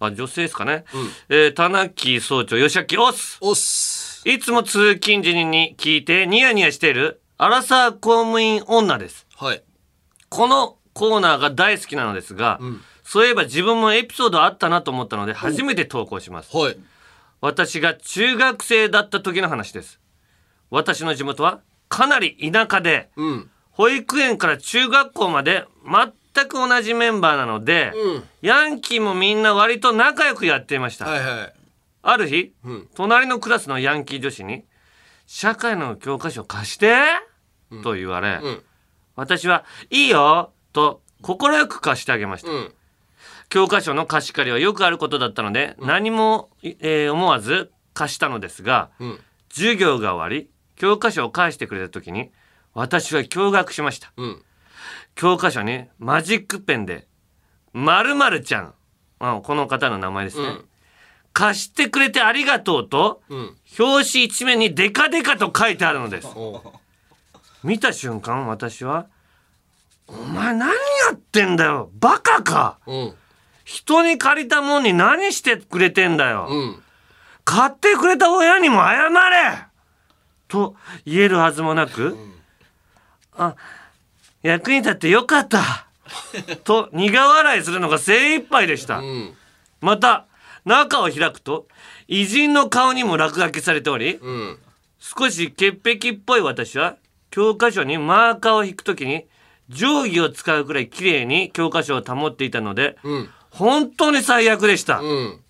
[0.00, 0.84] あ女性ですかね、
[1.28, 3.38] えー、田中総長吉明おっす。
[3.40, 4.28] おっす。
[4.28, 9.62] いつも通勤時に聞いてニヤニヤしているアラサー公務員女ですはい。
[10.28, 12.60] このコーナーが大好きなのですが、
[13.02, 16.76] そういえば自分もエピソードあったなと思ったので初めて投稿しますはい。
[17.40, 20.00] 私が中学生だった時の話です
[20.68, 23.50] 私の地元はかなり田舎でうん。
[23.70, 25.64] 保育園から中学校まで
[26.34, 28.24] 全く同じメンバーなので、うん。
[28.42, 31.54] ヤンキーもみんな割と仲良くやっていました、はいはい。
[32.02, 34.64] ある日、うん隣のクラスのヤンキー女子に
[35.26, 36.98] 「社会の教科書貸して」
[37.82, 38.62] と言われ、うん。
[39.16, 42.74] 私は「いいよ」と快く貸してあげました、うん。
[43.48, 49.20] 教科書の貸し借りはよくあることだったので、何も、えー思わず貸したのですが、うん。
[49.50, 52.30] 授業が終わり教科書を返してくれた時に
[52.72, 54.42] 私は驚愕しましたうん。
[55.16, 57.06] 教科書にマジックペンで
[57.74, 58.74] 「まるちゃん」
[59.18, 60.64] あこの方の名前ですね、うん
[61.32, 63.56] 貸してくれてありがとうとうん。
[63.78, 66.60] 表紙一面にデカデカと書いてあるのですお
[67.62, 69.06] 見た瞬間私は
[70.08, 70.74] 「お前何や
[71.12, 73.14] ってんだよバカかうん。
[73.64, 76.82] 人に借りたもんに何してくれてんだよ、うん。
[77.44, 79.64] 買ってくれた親にも謝れ!」
[80.48, 82.16] と言えるはずもなく
[83.36, 83.54] 「あ
[84.42, 85.86] 役に立ってよかった!
[86.64, 89.36] 」と苦笑いするのが精一杯でした、うん。
[89.80, 90.26] また
[90.64, 91.68] 中を開くと
[92.08, 94.58] 偉人の顔にも落書きされており、うん。
[94.98, 96.96] 少し潔癖っぽい私は
[97.30, 99.26] 教科書にマーカーを引くときに
[99.68, 103.28] 定規を使うくらい綺麗に教科書を保っていたのでうん。
[103.50, 105.40] 本当に最悪でした、うん。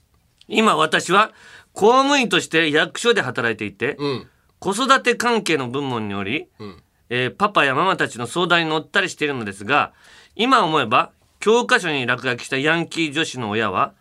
[0.48, 1.32] 今私は
[1.72, 4.26] 公務員として役所で働いていて、うん。
[4.58, 6.82] 子育て関係の部門により、うん。
[7.08, 9.92] えーパパやママたちの相談に乗ったりしているのですが
[10.36, 11.10] 今思えば
[11.40, 13.94] 教科書に落書きしたヤンキー女子の親は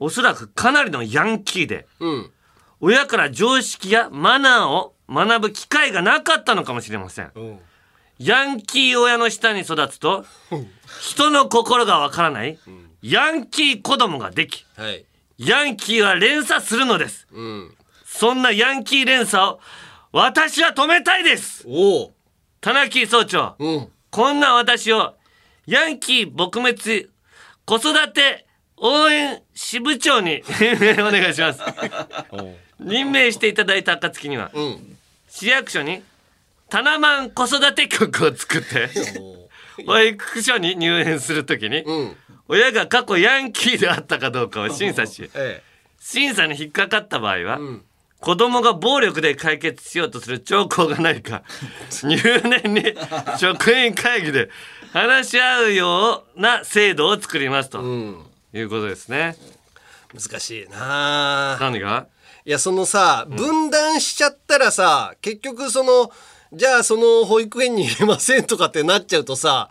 [0.00, 2.30] おそらくかなりのヤンキーでうん。
[2.80, 7.58] 親から常識やマナーを学ぶ機会がなかったのかもしれませんうん。
[8.18, 10.24] ヤンキー親の下に育つと
[11.00, 12.58] 人の心がわからない
[13.02, 15.04] ヤンキー子供ができはい。
[15.38, 17.74] ヤンキーは連鎖するのですうん。
[18.04, 19.60] そんなヤンキー連鎖を
[20.12, 22.12] 私は止めたいですおお。
[22.60, 23.88] 田中総長うん。
[24.10, 25.16] こんな私を
[25.66, 27.10] ヤンキー撲滅
[27.66, 28.46] 子育て
[28.76, 31.60] 応援支部長に お願いします
[32.80, 34.96] 任命していただいた暁にはうん。
[35.28, 36.02] 市役所に
[36.68, 38.88] タナマン子育て局を作って
[39.86, 42.16] 保育所に入園するときにうん。
[42.48, 45.62] 親が過去ヤンキーであったかどうかを審査しえ
[45.98, 47.58] 審査に引っかかった場合は、
[48.20, 51.42] 子供が暴力で解決しようとする兆候がないか
[52.04, 52.16] 入
[52.62, 52.94] 念に
[53.38, 54.50] 職員会議で
[54.92, 57.80] 話し合うような制度を作りますと、
[58.52, 59.36] いうことですね。
[60.12, 62.06] 難しいな何が？
[62.46, 66.10] いやそのさ分断しちゃったらさ、結局その
[66.52, 69.70] じゃあその保育園に入れませんとかってなっちゃうとさ、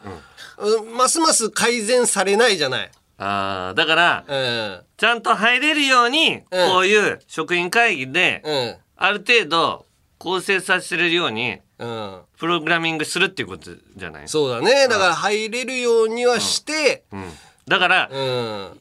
[0.57, 0.97] うん。
[0.97, 2.91] ますます改善されないじゃない。
[3.19, 4.82] あーだから、うん。
[4.97, 8.76] ちゃんと入れるように、こういう職員会議で、うん。
[8.97, 9.86] ある程度
[10.17, 14.28] 構成させれるようにうん、プログラミングするっていうことじゃない？
[14.28, 14.88] そうだね。
[14.88, 17.24] だから入れるようにはして、うん。
[17.67, 18.80] だから、うん。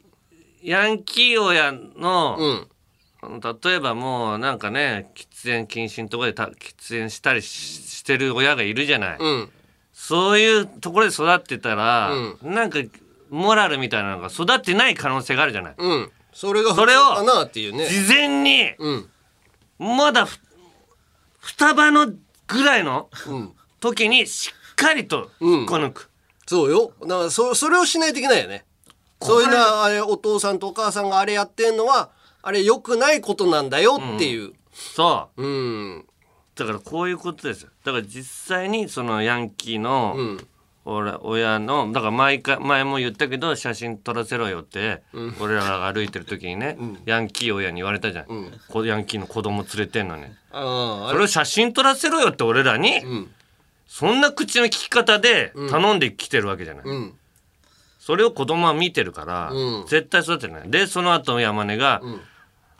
[0.62, 2.68] ヤンキー親の、うん
[3.22, 9.50] 例えばもうなんかね喫煙禁止のところでた喫煙したりししてる親がいるじゃない、うん。
[9.92, 12.10] そういうところで育ってたら、
[12.42, 12.80] なんか
[13.30, 16.10] モラルみたいなのが育ってない可能性があるじゃない、うん。
[16.32, 17.86] それがそれをかなっていうね。
[17.86, 19.08] 事前に、うん。
[19.78, 20.40] まだふ
[21.38, 22.08] 双葉の
[22.48, 23.52] ぐらいのうん。
[23.78, 25.66] 時にしっかりとうん。
[25.66, 26.10] こ抜く、
[26.46, 26.92] そうよ。
[27.02, 28.64] だからそそれをしないといけないよね。
[29.20, 32.10] そういうのはあれお父さんとお母さんがあれやってんのは
[32.42, 34.52] あれ良くないことなんだよっていう。
[34.72, 35.42] そう。
[35.42, 36.04] うん。
[36.56, 37.70] だからこういうことですよ。
[37.84, 40.46] だから実際にそのヤンキーの、うん。
[40.84, 45.36] 俺親のだから毎回前も言ったけど写真撮らせろよって、うん。
[45.38, 46.76] 俺らが歩いてる時にね、
[47.06, 48.26] ヤンキー親に言われたじゃん、
[48.68, 50.24] こヤンキーの子供連れてんのに。
[50.50, 53.00] あそれを写真撮らせろよって俺らに、
[53.86, 57.14] そんな口の利き方で頼んできてるわけじゃない、うん。
[58.00, 59.86] それを子供は見てるから、うん。
[59.86, 60.68] 絶対育てない。
[60.68, 62.02] でその後山根が、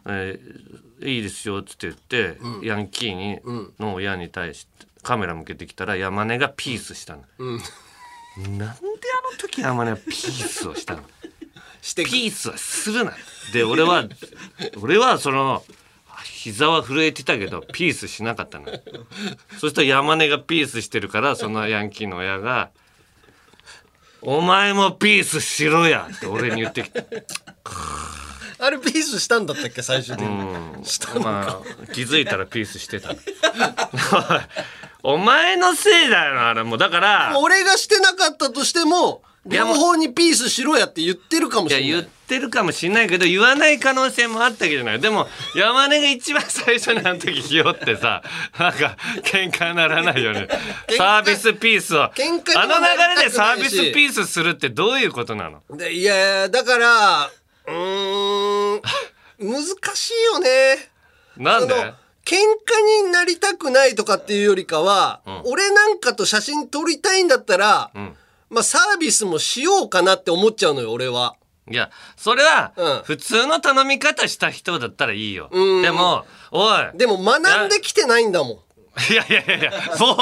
[0.06, 3.40] えーいいですよ」っつって言って、ヤンキーに、
[3.80, 7.58] の親に対してカメラ向けてきたら山根がピースしたの、うん。
[8.36, 8.76] なんであの
[9.38, 11.02] 時山根はピースをしたの？
[11.80, 13.12] してピースはするな。
[13.52, 14.04] で俺は
[14.80, 15.64] 俺はその
[16.24, 18.66] 膝は震えてたけどピースしなかったの。
[19.58, 22.70] そしたら山根がピースしてるからそのヤンキーの親が
[24.22, 27.26] 「お前もピースしろや」って俺に言ってきて
[28.64, 29.82] あれピースしたんだったっけ？
[29.82, 30.30] 最終的に、
[30.76, 30.84] うん。
[30.84, 33.10] したのか、まあ気づいたらピースしてた。
[35.02, 36.76] お前のせいだよなあれも。
[36.76, 42.02] うだから俺がしてなかったとしても両方にピースしろやって言ってるかもいやしれない。
[42.02, 45.00] 言ってるかもしれないけど言わない可能性もあったわけじゃない。
[45.00, 48.22] でも山根が一番最初にあの時ひよってさ
[48.60, 50.46] なんか喧嘩にならないよね
[50.96, 52.04] サービスピースを。
[52.04, 55.62] あ喧嘩にもの流れでサービスピースするってどういうことなの？
[55.76, 57.30] でいやだから
[57.66, 58.82] うーん。
[59.38, 59.62] 難
[59.94, 60.90] しいよね。
[61.36, 61.74] なんで？
[62.24, 68.16] 喧嘩になりたくないとかっていうよりかは、俺なんかと写真撮りたいんだったら、ん。
[68.48, 71.34] まあサービスもしようかなって思っちゃうのよ俺は。
[71.70, 73.02] いやそれはうん。
[73.04, 75.48] 普通の頼み方した人だったらいいよ。
[75.50, 75.82] うん。
[75.82, 76.98] でもおい。
[76.98, 78.58] でも学んできてないんだもん。
[79.10, 80.12] いやいやいやいやも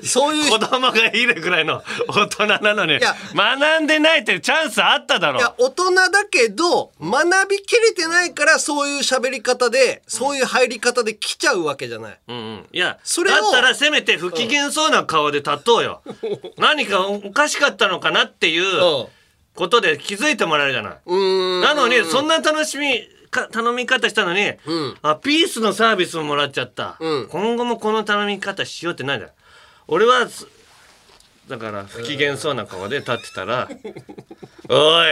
[0.00, 0.50] うそういう。
[0.50, 3.16] 子供がいるぐらいの 大人なのにや。
[3.34, 5.40] 学んでないってチャンスあっただろ。
[5.40, 12.18] いや大人だけど学びきれてないからそういう喋り方でそういう入り方で来ちゃうわけじゃない。
[12.28, 16.02] うんうん、いやそれをだったらせめて不機嫌そうな顔で立とうよ、
[16.58, 19.08] 何かおかしかったのかなっていう
[19.54, 20.94] ことで気づいてもらえるじゃない、
[21.60, 24.52] なのにそんな楽しみか頼み方したのに、
[25.02, 27.28] あピースのサービスももらっちゃった、うん。
[27.28, 29.32] 今後もこの頼み方しようってないんだよ。
[29.88, 30.46] 俺はす
[31.48, 33.68] だから不機嫌そうな顔で立ってたら
[34.70, 35.06] 「おい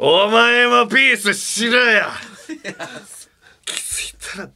[0.00, 2.06] お前もピースしろよ!」
[3.64, 4.48] 気づいたら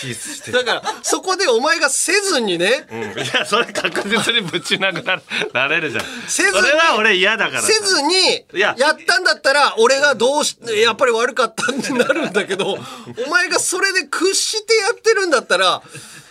[0.00, 0.52] ピースして。
[0.52, 5.20] だからそこでお前がせずにね、うん、いやそれ確実にぶち殴ら
[5.52, 6.04] ら れるじゃん。
[6.28, 7.66] せずにそれは俺嫌だからさ。
[7.66, 8.14] せずに
[8.54, 8.74] いや。
[8.78, 12.78] やったんだったら俺がどうしやっぱり悪かったってなるんだけど
[13.26, 15.82] お前がそれで屈してやってるんだったら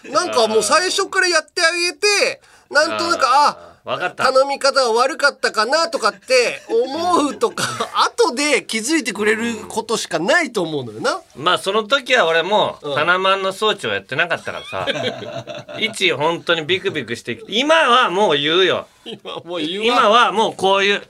[0.06, 4.32] なんかもう最初からやってあげてなんとなくあ分かった。
[4.32, 7.64] 頼み方が悪かったかなとかって思うとか
[8.04, 11.22] 後で気づいてくれることしかないと思うのよな。
[11.36, 14.88] まあその時は俺もタナマンの装置をやってなかったからさ。
[15.80, 18.88] 一本当にビクビクして今はもう言うよ。
[19.06, 19.98] 今もう言うわ。
[20.00, 21.08] 今はもうこういう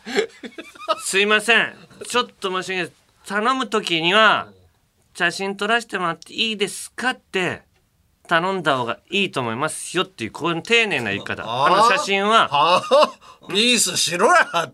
[1.05, 1.73] 「すいません。
[2.07, 2.85] ちょっと申し訳ない。
[2.87, 4.47] です頼む時には
[5.17, 7.61] 写真撮らせてもらっていいですか?」って
[8.25, 11.43] 頼んだ方がいいと思いますよっていうこういう丁寧な言い方。
[11.45, 12.47] あの写真は。
[12.47, 12.81] はあ
[13.49, 14.71] ピースしろや。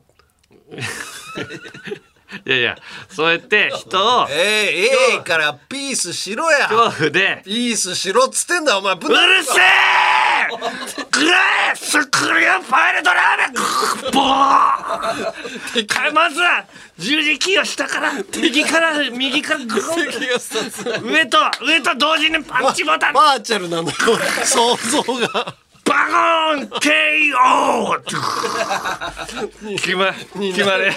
[2.45, 2.77] いやいや
[3.09, 4.89] そうやって人をえええ
[5.19, 6.69] えからピースしろや。
[6.69, 7.41] 恐怖で。
[7.43, 8.95] ピースしろっつってんだお前。
[8.95, 10.20] ぶうるせえ
[11.09, 11.27] くれ
[11.75, 13.53] スクリューパイルドラーメン
[14.13, 16.65] ボーかまずは
[16.97, 23.13] 十字キーを下から右から右からグーン 上と上と同時にパンチボタン。
[23.13, 23.97] バーチャルなんだよ
[24.45, 25.55] 想像が
[25.91, 26.69] バゴーン!
[26.69, 27.99] KO!
[29.75, 30.93] 決ま決まれ。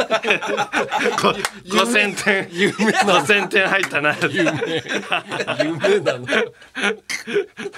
[1.20, 1.34] こ
[1.68, 2.48] 五千点
[3.06, 4.14] 五千点入ったな。
[4.22, 4.44] 夢
[6.00, 6.26] なの。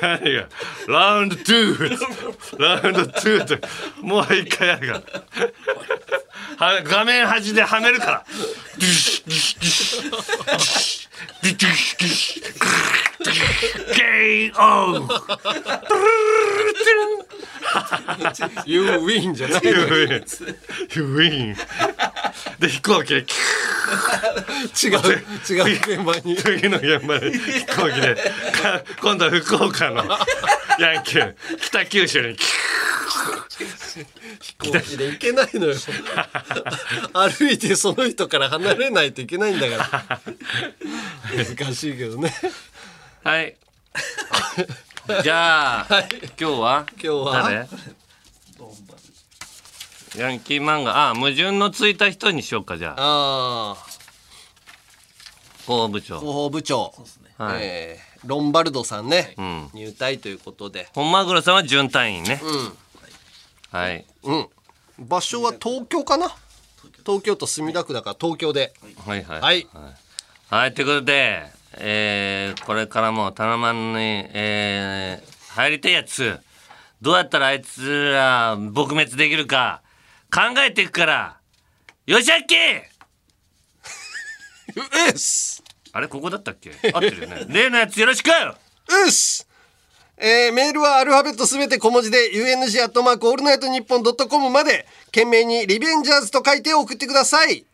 [0.00, 0.48] 何が？
[0.88, 3.60] ラウンド2ラウンド2って
[4.00, 5.00] もう一回やるか
[6.58, 6.66] ら。
[6.66, 8.24] は画面端ではめるから。
[8.78, 10.18] デュシデュシデュシデュ
[10.58, 11.08] シ
[11.42, 15.08] デュシデュシデュシ KO!
[18.66, 19.60] You win じゃない。
[19.64, 20.56] You の win.
[20.94, 21.56] You win.
[22.58, 23.24] で飛行機で。
[23.24, 26.36] キュー違う違う現場に。
[26.36, 28.14] 次の現場で飛行機で。
[28.14, 30.04] か今度は福岡の。
[30.78, 31.34] ヤンキー。
[31.60, 32.36] 北九州に。
[32.36, 32.44] キ
[34.40, 35.74] 飛行機で行けないのよ。
[37.12, 40.20] 歩いてその人から離れないといけないんだから。
[41.56, 42.32] 難しいけどね。
[42.42, 42.71] ュー
[43.24, 43.56] はい。
[45.22, 45.96] じゃあ、今
[46.36, 46.86] 日は？
[46.92, 47.42] 今日は？
[47.42, 47.68] 誰？
[50.16, 51.10] ヤンキー漫画。
[51.10, 52.94] あ矛盾のついた人にしようかじゃあ。
[52.98, 53.76] ああ
[55.64, 56.18] 広報部長。
[56.18, 56.92] 広報部長、
[57.38, 57.58] はい。
[57.62, 59.68] えーロンバルドさんね、ん。
[59.74, 60.88] 入隊ということで。
[60.94, 62.40] 本マグロさんは準隊員ね。
[63.72, 64.04] はい。
[64.22, 64.48] うん。
[65.00, 66.28] 場所は東京かな？
[67.04, 67.34] 東京。
[67.34, 68.72] 都墨田区だから東京で。
[69.04, 69.24] はい。
[69.24, 69.40] はい。
[69.40, 69.66] はい。
[70.50, 71.42] はい、ということで、
[71.78, 73.98] えーこれからもタナマンに、
[74.32, 76.38] えー入りたいやつ、
[77.02, 79.82] どうやったらあいつら撲滅できるか
[80.34, 81.36] 考えていくから、
[82.06, 82.88] よしあっけ！
[84.74, 85.62] うっす
[85.92, 86.70] あれここだったっけ？
[86.92, 87.44] 合ってるよね。
[87.52, 88.30] 例のやつよろしく！
[88.30, 89.46] うっす
[90.16, 97.66] えーメールはアルファベットすべて小文字で UNG アットマークオールナイトニッポンドットコムまで件名にリベンジャーズと書いて送ってください。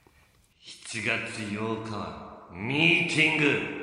[0.88, 1.11] 7月
[1.42, 3.78] 8日はミーティング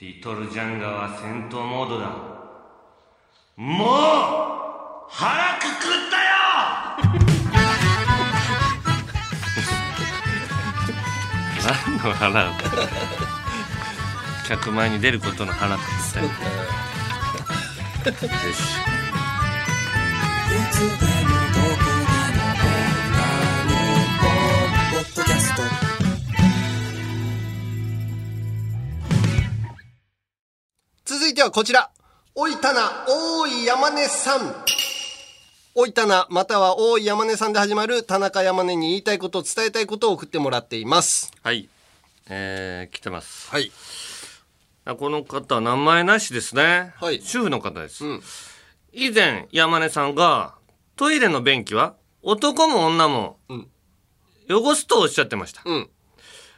[0.00, 2.08] リトルジャンガは戦闘モードだ。
[3.54, 3.88] もう
[5.08, 6.34] 腹くくったよ！
[11.94, 12.50] 何の腹
[14.48, 16.26] 客前に出ることの腹くくったよ。
[18.04, 18.84] よし
[31.14, 31.90] 続いてはこちら。
[32.34, 34.52] おいたな大井山根さん。
[35.76, 41.30] おいたなまたは大井山根さんで始まる田中山根に言いたいこと伝えたいことを送ってもらっています。
[41.44, 41.68] はい。
[42.28, 43.48] えー、来てます。
[43.48, 43.70] はい。
[44.86, 47.22] あこの方名前なしですね、はい。
[47.22, 48.22] 主婦の方です、うん。
[48.92, 50.56] 以前山根さんが
[50.96, 53.68] トイレの便器は男も女もうん。
[54.50, 55.90] 汚すとおっしゃってました、うん。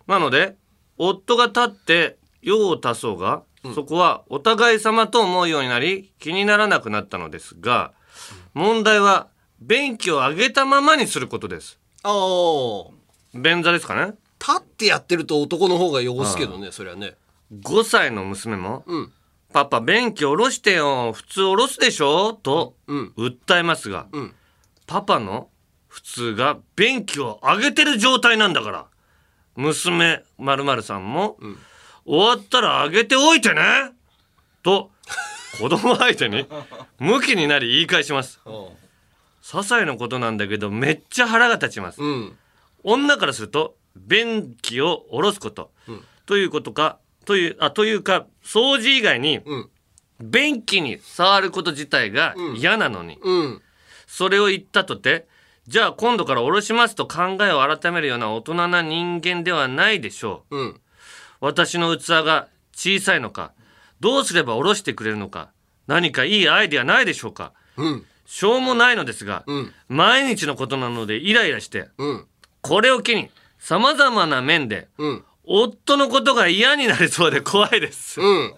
[0.07, 0.57] なので
[0.97, 3.43] 夫が立って用を足そうが、
[3.75, 7.93] そこはお互い様と思うようになり気にならなくなったのですが
[8.55, 9.29] 問題は
[9.61, 11.79] 便器を上げたままにすることです。
[12.03, 12.91] ああ
[13.35, 14.15] 便座ですかね。
[14.39, 17.15] 立ってやってると男の方が汚すけどねそりゃね。
[17.53, 19.13] 5歳の娘もうん
[19.53, 23.13] 「パパ便器下ろしてよ普通下ろすでしょ?」とうん。
[23.17, 24.35] 訴えますが、うん。
[24.87, 25.49] パパの
[25.89, 28.87] 普通が便器を上げてる状態なんだから
[29.57, 31.39] 娘まるさんも、
[32.07, 33.63] 終わったら上げておいてね。
[34.63, 34.91] と
[35.61, 36.47] 子供相手に
[36.99, 38.41] 向きになり言い返します。
[38.45, 38.73] 些
[39.43, 42.37] 細なことなんだけどめっちゃ腹が立ちます、うん。
[42.83, 45.71] 女からすると便器を下ろすこと、
[46.27, 49.71] ということかというあというか掃除以外に、うん。
[50.21, 53.63] 便器に触ること自体が嫌なのに、うん。
[54.07, 55.27] それを言ったとて
[55.69, 60.57] じゃあ今度から下ろしますと考えを改めるような大人な人間ではないでしょう。
[60.57, 60.81] うん
[61.41, 63.53] 私の器が小さいのか
[64.01, 65.51] どうすれば下ろしてくれるのか
[65.87, 67.53] 何かいいアイデアないでしょうか。
[67.77, 68.05] うん。
[68.27, 69.73] しょうもないのですが、うん。
[69.89, 72.27] 毎日のことなのでイライラしてうん。
[72.61, 75.25] これを機にさまざまな面でうん。
[75.45, 78.55] 夫のことが嫌になりそうで怖いです、うん。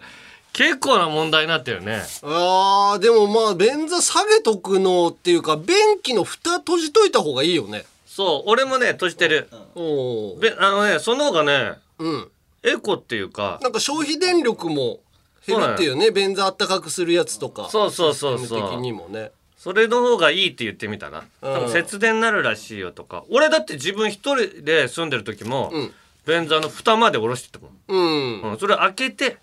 [0.54, 2.02] 結構な問題になってるね。
[2.22, 7.84] あーでもまあ便座下げとくのっていうか便器の蓋閉じといた方がいいよね。
[8.06, 9.48] そう俺もね閉じてる。
[9.74, 12.28] おおべあのねその方がねうん
[12.62, 15.00] エコっていうかなんか消費電力も
[15.46, 18.80] 減るっていうね便座あったかくするやつとかそうそうそうそう。
[18.80, 19.30] にもね。
[19.56, 23.24] それの方がいいって言ってみたら多分節電になるらしいよとか。
[23.28, 25.92] 俺だって自分一人で住んでる時も、うん。
[26.26, 28.50] 便座の蓋まで下ろしてたもん、うん。
[28.52, 29.38] うん、それ開けて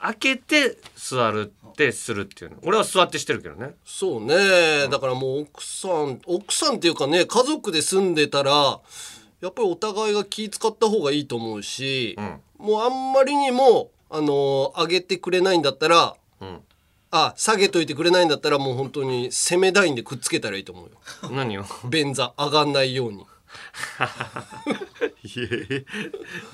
[0.00, 2.56] 開けて座るってするっていうの。
[2.64, 3.74] 俺は座ってしてるけどね。
[3.84, 8.80] そうね、だからもう奥さん奥さんっていうかね家族で住んでたら
[9.42, 12.16] やっぱりお互いが気使った方がいいと思うし、
[12.58, 16.14] もうあんまりにもあの上げてくれないんだったら、
[17.10, 21.30] あ下げといてくれないんだったらもう本当に攻め台でくっつけたらいいと思うよ。
[21.30, 21.64] 何を？
[21.90, 23.26] 便座上がんないように。
[25.24, 25.44] いや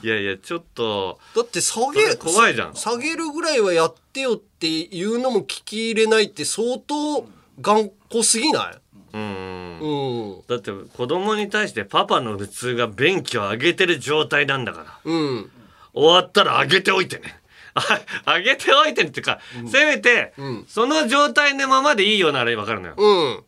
[0.03, 2.74] いやいやちょっとだって下げ怖いじゃん。
[2.74, 7.24] 下げるぐらいはやってよっていうのも聞き入れないって相当
[7.61, 8.88] 頑固すぎない？
[9.12, 14.98] うんうんだって子供に対してパパの普通が便器を上げてる状態なんだから。
[15.04, 15.50] うん。
[15.94, 17.40] 終わったら上げておいてね。
[17.74, 19.40] あ上げておいてねっていうか、
[19.70, 20.34] せめて、
[20.66, 23.44] その状態のままでいいよなら分かるのよ、うん。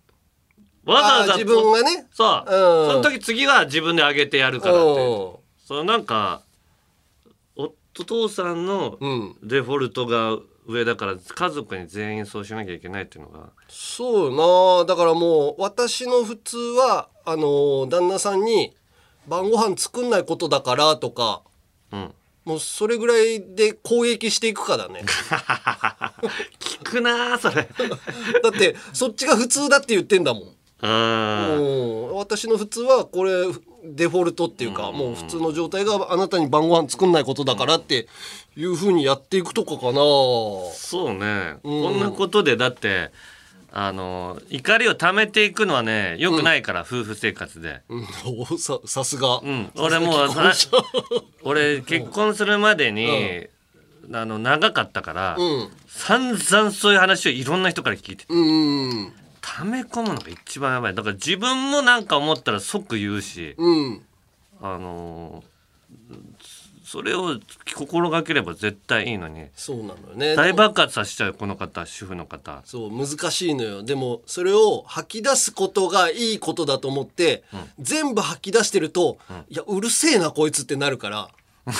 [0.85, 2.07] わざわざ自分がね。
[2.13, 2.91] そう、うん。
[2.91, 4.83] その時次は自分で上げてやるからって
[5.65, 6.43] そのなんか
[7.57, 8.99] おお父さんの
[9.43, 10.39] デフォルトが
[10.71, 13.51] 上だから家族に全員そうしなきゃいけないっていうのが。
[13.69, 14.85] そうよな。
[14.87, 18.75] だからもう私の普通はあのー旦那さんに
[19.27, 21.43] 晩ご飯作んないことだからとか、
[21.93, 22.15] うん。
[22.45, 25.05] もうそれぐらいで攻撃していくかだね。
[26.59, 27.69] 聞くなーそれ。
[28.43, 30.55] だってそっちが普通だって言ってんだもん。
[30.83, 32.15] あうん。
[32.15, 33.33] 私の普通はこれ
[33.85, 38.07] デフォルトっていうか、もう普通の状態があなたに晩ご飯作んないことだからって
[38.57, 40.01] いうふうにやっていくとかかな。
[40.75, 43.11] そうね、こんなことでだって
[43.73, 48.07] あの怒りを溜めていくのはねよくないから、夫婦生活で、うん。
[48.25, 50.29] お ささすが、うん、俺もう
[51.43, 53.47] 俺結婚するまでに、
[54.13, 55.69] あの長かったから、うん。
[55.87, 58.27] 散々そういう話をいろんな人から聞いて。
[58.27, 59.13] てうん
[59.59, 60.95] 溜め込むのが一番やばい。
[60.95, 64.03] だから自分もなんか思ったら即言うし、うん。
[64.63, 65.43] あの
[66.85, 67.39] それを
[67.77, 69.47] 心がければ絶対いいのに。
[69.55, 70.35] そうなのよね。
[70.35, 72.63] 大爆発させちゃうこの方主婦の方。
[72.65, 73.83] そう難しいのよ。
[73.83, 77.45] でもそれを吐き出すことがいいことだと思って、
[77.79, 81.29] 全部吐き出してると、いやうるせえなこいつってなるから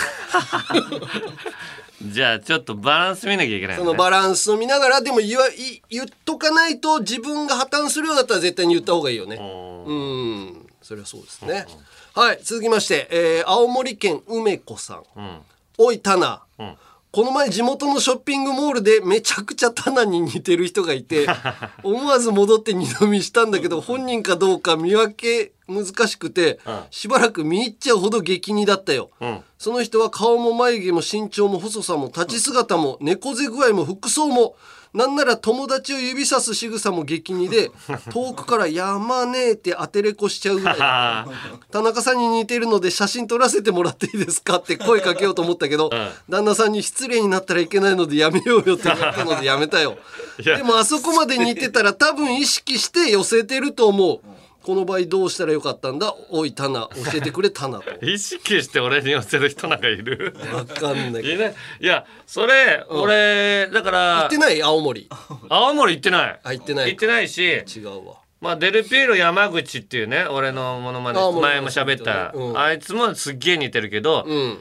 [2.03, 9.37] じゃあちょっとバランス見なきゃいけないそのバランスを見ながらでも言わい言っとかないと自分が破綻するようだったら絶対に言った方がいいよね。
[9.37, 10.67] うん。
[10.81, 11.67] それはそうですね。
[12.15, 15.03] はい続きまして、えー青森県梅子さん。
[15.17, 15.39] うん。
[15.79, 16.77] おいタナ、うん
[17.13, 21.27] この前地元のショッピングモールでめちゃくちゃタナに似てる人がいて
[21.83, 26.59] 思わず戻って二度見したんだけど本人かどうか見分け難しくて、
[26.91, 29.41] しばらく見入っちゃうほど激似だったよ、うん。
[29.57, 34.57] その人は顔も眉毛も身長も細さも立ち姿も猫背具合も服装も
[34.93, 37.71] なんなら友達を指さす仕草も激似で
[38.11, 40.77] 遠くから「やまねえ」って当てれこしちゃうぐらい。
[41.71, 45.91] 田中さんに似てるので写真撮らせてもらっていいですかって声かけようと思ったけど、
[46.29, 49.97] 旦那さんに失礼になったらいけないのでやめようよって言われたのでやめたよ。
[50.45, 54.21] やでもあそこまで似てたら多分意識して寄せてると思う
[54.63, 56.15] この場合どうしたらよかったんだ？
[56.29, 56.89] おいタナ。
[56.95, 57.91] 教えてくれタナと。
[58.05, 60.35] 意識して俺に寄せる人なんかいる。
[60.53, 61.23] わかんない。
[61.25, 64.63] いないいやそれ、俺だから行ってない？
[64.63, 65.09] 青森。
[65.49, 66.41] 青森行ってない。
[66.43, 68.17] あ行ってない行ってないし違うわ。
[68.41, 72.59] まあデルピエロ山口っていうね俺のものまね前も喋った、うん。
[72.59, 74.59] あいつもすっげえ似てるけど、うん。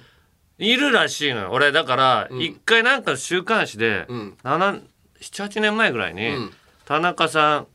[0.58, 1.50] いるらしいのよ。
[1.52, 4.06] 俺だから一回なんか週刊誌で、
[4.44, 6.50] 78年前ぐらいに、
[6.86, 7.68] 田中さん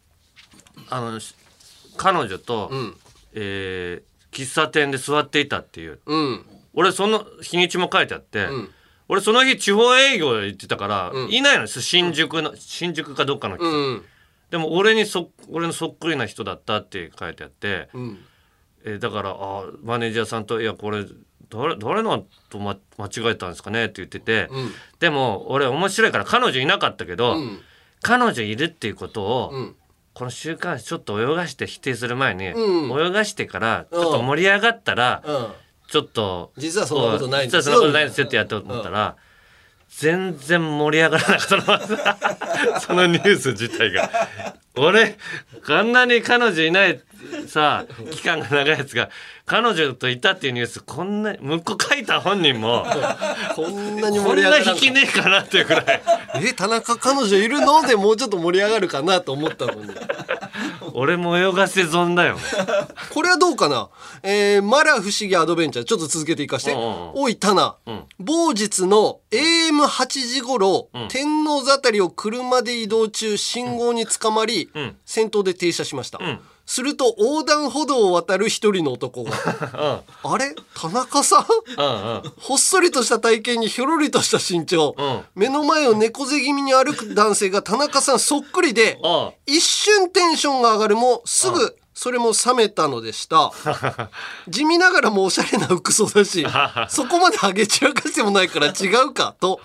[0.91, 1.35] あのし
[1.97, 2.71] 彼女と、
[3.33, 6.45] えー喫茶店で座っていたっていう、うん。
[6.73, 8.49] 俺その日にちも書いてあって、
[9.09, 14.03] 俺その日地方営業行ってたから、いないのです新宿の新宿かどっかの喫茶店うん。
[14.51, 18.19] でも俺にそ俺のそっくりな人だったって書いてあって、うん。
[18.85, 21.05] えーだからあマネージャーさんと「いやこれ
[21.49, 24.73] 誰誰のと、ま、間違えたんですかね?」って言ってて、うん。
[24.99, 27.61] でも俺面白いから彼女いなかったけど、うん。
[28.03, 29.77] 彼女いるっていうことを、うん
[30.15, 33.01] この週刊誌ちょっと泳がして否定する前に、うん。
[33.01, 35.47] 泳がしてからちょっと盛り上がったら、うん。
[35.89, 39.17] ちょっと実はそんなことないん実ですそんなことないんですよってやって思ったら、
[39.99, 42.81] 全然盛り上がらなかったの。
[42.81, 44.11] そのニュース自体が。
[44.77, 45.17] 俺
[45.65, 47.01] こんなに彼女いない
[47.47, 49.09] さ期間が長いやつが
[49.47, 52.85] 彼女といたっていうニュースこんな向こう書いた本人も
[53.55, 56.03] こんなにこん盛り上がらな引きねえかなっていうくらい。
[56.43, 57.87] え田中彼女いるの？
[57.87, 59.95] でもうちょっと盛り上がるかなと思ったのに
[60.97, 62.39] 俺も泳がせ損だよ。
[63.13, 63.91] これはどうかな？
[64.23, 65.85] えー、マラ不思議アドベンチャー。
[65.85, 66.73] ちょっと続けていかして。
[66.73, 67.11] うんうんうん。
[67.15, 67.77] おいタナ、
[68.19, 74.97] 某日の AM8 時頃、天王洲あたりを車で移動中信号に捕まり、ん。
[75.05, 76.21] 先頭で停車しました、
[76.67, 79.33] すると横断歩道を渡る一人の男が。
[80.23, 80.55] あれ？
[80.75, 81.45] 田中さん？
[81.79, 82.33] うんうん。
[82.41, 84.97] ほっそりとした体型にひょろりとした身長、
[85.35, 88.99] 目の前を猫背気味に歩く男性が田中さんそっくりで
[89.47, 93.53] 一瞬テンションが上がるもすぐそれも冷めたのでした。
[94.49, 96.45] 地味ながらもおしゃれな服装だし
[96.91, 99.61] そこまでハゲ散らかしてもないから違うかと。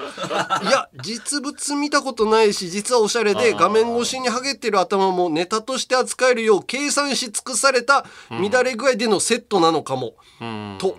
[0.61, 10.13] いや実物見たことないし実はおしゃれで画面越しにハゲてる頭もネタとして扱えるよう計算し尽くされた乱れ具合でのセットなのかも、
[10.77, 10.97] と。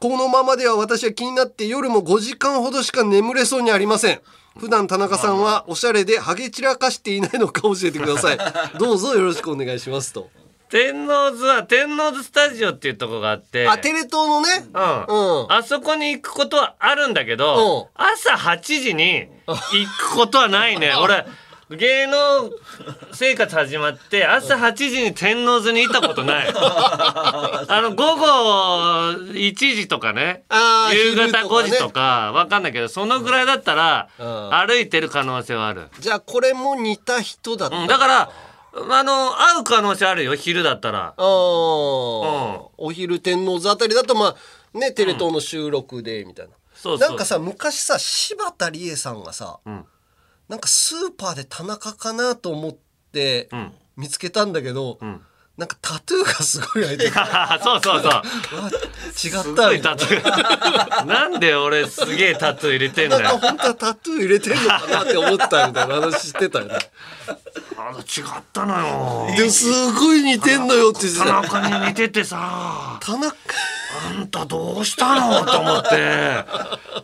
[0.00, 4.20] このままでは私は気になって夜も5時間ほどしか眠れそうにありません。
[4.58, 8.38] 普段田中さんはおしゃれでハゲ散らかしていないのか教えてください。
[8.78, 10.28] どうぞよろしくお願いしますと
[10.70, 13.68] 天王洲は天王洲スタジオっていうとこがあって。
[13.68, 14.48] あテレ東のね。
[14.72, 19.56] うん、あそこに行くことはあるんだけど、朝8時に行
[19.98, 20.92] くことはないね。
[20.94, 21.26] 俺
[21.70, 22.50] 芸能
[23.12, 26.48] 生活始まって朝8時に天王洲にいたことない。
[26.52, 28.26] あの午後
[29.32, 30.44] 1時とかね。
[30.92, 31.48] 夕方昼とかね。
[31.48, 34.50] 5時とかわかんないけどそのぐらいだったらうん。
[34.54, 38.30] 歩いてる可能性はある、じゃあこれも似た人だった、うん、だから
[38.76, 41.14] あの会う可能性あるよ昼だったら。
[41.16, 41.24] あー
[42.76, 44.34] お昼天王洲あたりだとま
[44.74, 49.86] あねテレ東の収録でみたいな、そうそうなんかさ昔さ柴田理恵さんがさ、ん。
[50.48, 52.76] なんかスーパーで田中かなと思っ
[53.12, 53.48] て
[53.96, 54.98] 見つけたんだけど、
[55.56, 58.22] なんかタトゥーがすごい開いてた そうそうそう。
[59.12, 61.04] 違すったごいタトゥー。
[61.06, 63.38] なんで俺すげえタトゥー入れてんだよ。
[63.40, 66.76] 本当はタトゥー入れてんのかなって思ったみたいな話してたよね。
[67.78, 68.78] あの違ったの
[69.28, 69.36] よ。
[69.36, 72.98] でもすごい似てんのよって田た中に似ててさ。
[73.00, 73.36] 田中。
[74.06, 75.44] あんたどうしたの？
[75.46, 76.44] と思って。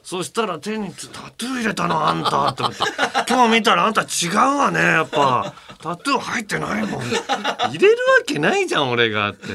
[0.03, 2.49] そしたら手にタトゥー入れたのあんた。
[2.49, 2.79] って思って。
[3.29, 7.01] 今日見たらあんた違うわねやっぱタトゥー入ってないもん。
[7.01, 9.47] 入れるわけないじゃん俺がって。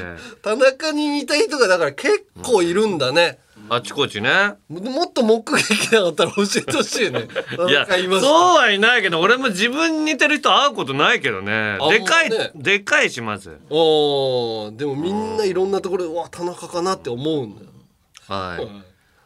[0.42, 4.54] 田中に似た人がだから結構いるんだね、あちこちね。
[4.68, 7.26] もっと目撃なかったら教えてほしいね。
[7.68, 7.86] いや
[8.20, 11.78] そうはいないけど俺も自分に似てる人会うことないけどね。
[11.80, 12.50] あでかい、ね。
[12.54, 13.58] でかいしまず。
[13.70, 17.68] おーでもみんないろんなところでうわ田中かなって思うんだよ。
[18.28, 18.68] はい。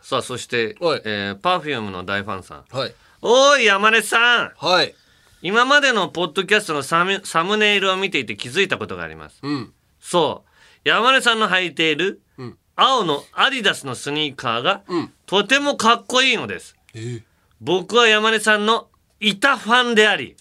[0.01, 2.65] さあそして、えー、パフュームの大ファンさん。
[2.71, 2.95] はい。
[3.23, 4.53] おい山根さん。
[4.57, 4.95] はい
[5.43, 9.39] 今までのポッドキャストのサムサムネイルを見ていて気づいたことがあります。
[9.43, 9.73] うん。
[10.01, 10.89] そう。
[10.89, 12.59] 山根さんの履いているうん。
[12.77, 15.13] 青のアディダスのスニーカーがうん。
[15.27, 16.77] とてもかっこいいのです。
[16.95, 17.23] え
[17.61, 18.89] 僕は山根さんの
[19.21, 20.37] 板ファンであり。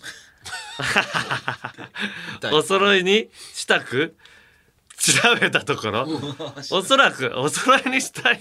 [2.54, 4.16] お揃いにしたく
[4.98, 6.08] 調べたところ
[6.72, 8.40] おそらくお揃いにしたい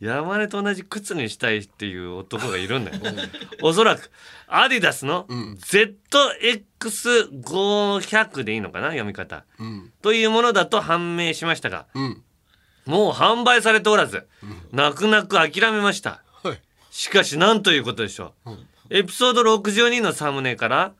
[0.00, 2.98] 山根と同じ靴にしたいっていう男がいるんだよ。
[3.62, 4.10] おそらく
[4.46, 5.26] アディダスの
[6.80, 9.44] ZX500 でいいのかな読み方。
[9.58, 9.92] うん。
[10.02, 12.22] というものだと判明しましたがうん。
[12.86, 14.26] もう販売されておらず
[14.72, 16.22] 泣く泣く諦めました。
[16.42, 16.60] はい。
[16.90, 18.50] しかし何ということでしょう、
[18.90, 20.92] エピソード62のサムネから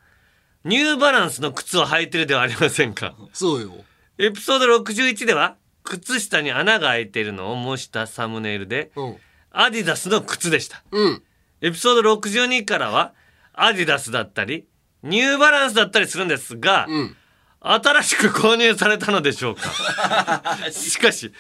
[0.64, 3.14] ニューバランスの靴を履いてるではありませんか。
[3.33, 3.72] そうよ。
[4.18, 9.16] エピソード61では靴下に穴が開いているのを模したサムネイルでうん。
[9.53, 10.83] アディダスの靴でした。
[10.93, 11.22] うん。
[11.61, 13.12] エピソード62からは
[13.53, 14.66] アディダスだったり
[15.03, 17.16] ニューバランスだったりするんですが、うん。
[17.62, 20.70] 新しく購入されたのでしょうか。
[20.72, 21.33] しかし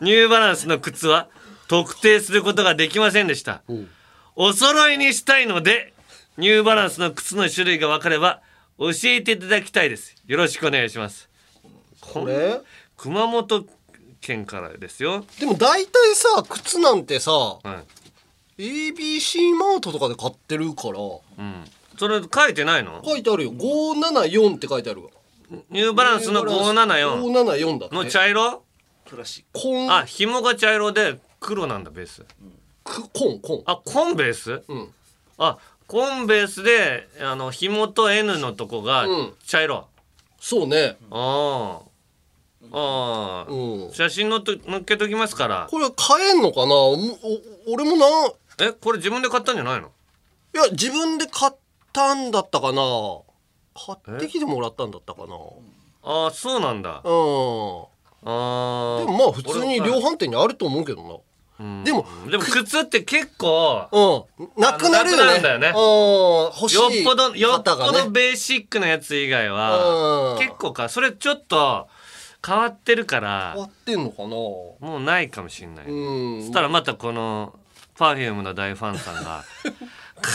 [0.00, 1.28] ニューバランスの靴は
[1.66, 3.62] 特定することができませんでした。
[4.36, 5.92] お揃いにしたいので
[6.36, 8.40] ニューバランスの靴の種類が分かれば
[8.78, 10.14] 教えていただきたいです。
[10.26, 11.28] よろしくお願いします。
[12.00, 12.60] これ？
[12.96, 13.66] 熊本
[14.24, 15.24] 県からですよ。
[15.38, 17.60] でも大体さ靴なんてさは
[18.58, 18.62] い。
[18.92, 20.98] ABC マートとかで買ってるから。
[21.00, 21.64] うん。
[21.98, 23.02] それ書いてないの？
[23.04, 23.52] 書いてあるよ。
[23.52, 25.10] 574って書いてあるわ。
[25.70, 27.94] ニューバランスの574 574だって。
[27.94, 28.62] の茶色？
[29.52, 29.92] コン。
[29.92, 32.24] あ紐が茶色で黒なんだベース。
[32.82, 34.62] くコンコンあコンベース？
[34.66, 34.88] うん。
[35.38, 39.34] あコンベースであの紐と N のとこがうん。
[39.46, 39.86] 茶色、
[40.40, 40.96] そうね。
[41.10, 41.93] ああ
[42.72, 43.92] ああ、うん。
[43.92, 45.68] 写真のと載っけときますから。
[45.70, 46.74] これ買えんのかな？
[46.74, 46.98] おお
[47.72, 48.06] 俺もな。
[48.06, 48.10] い
[48.60, 49.90] えこれ自分で買ったんじゃないの？
[50.52, 51.52] や自分で買っ
[51.92, 52.82] たんだったかな。
[53.74, 55.34] 買ってきてもらったんだったかな。
[56.04, 57.02] ああそうなんだ。
[57.04, 57.84] うん。
[58.26, 61.16] あでもまあ普通に量販店にあると思うけどな。
[61.84, 64.48] でもでも靴って結構うん。
[64.60, 65.42] なくなるよね。
[65.48, 65.68] よね。
[65.68, 65.74] うん。
[66.60, 70.38] 欲しいよっぽどよっぽどベーシックなやつ以外はうん。
[70.38, 70.88] 結構か。
[70.88, 71.88] それちょっと
[72.46, 74.28] 変わってるから変わってんのかな？
[74.28, 76.40] もうないかもしんない、うん。
[76.42, 77.54] そしたらまたこの
[77.96, 79.44] Perfume の大ファンさんが「か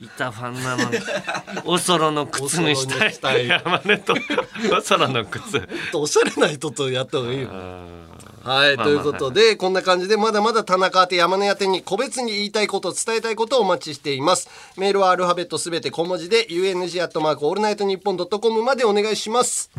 [0.00, 0.98] ーいたファンなのに
[1.66, 2.86] おそろの靴にし
[3.20, 4.14] たい山根と
[4.76, 5.68] おそろの靴。
[5.92, 7.48] おしゃれな人とやった方がいいよ。
[7.48, 8.84] はい、まあまあ。
[8.86, 14.48] ということで、こんな感じでまだまだ田中宛て山根宛てに個別に言いたいこと伝えたいことをお待ちしています。
[14.76, 19.70] メールはアルファベットすべて小文字で UNG アットマークオールナイトニッポンドットコムまでお願いします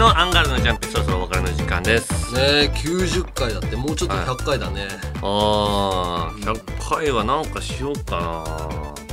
[0.00, 2.34] のアンガールズのジャンピンそろそろお別れの時間です。
[2.34, 8.18] ねえ90回だってもうちょっと100回だね、あー100回はなんかしようか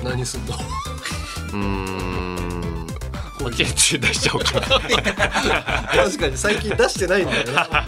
[0.01, 0.11] な。
[0.11, 0.55] 何すんの？
[0.55, 2.88] うーん。
[3.43, 4.61] おちんちん出しちゃおうか。
[4.61, 4.61] な
[6.05, 7.64] 確かに最近出してないんだよな。
[7.65, 7.84] だ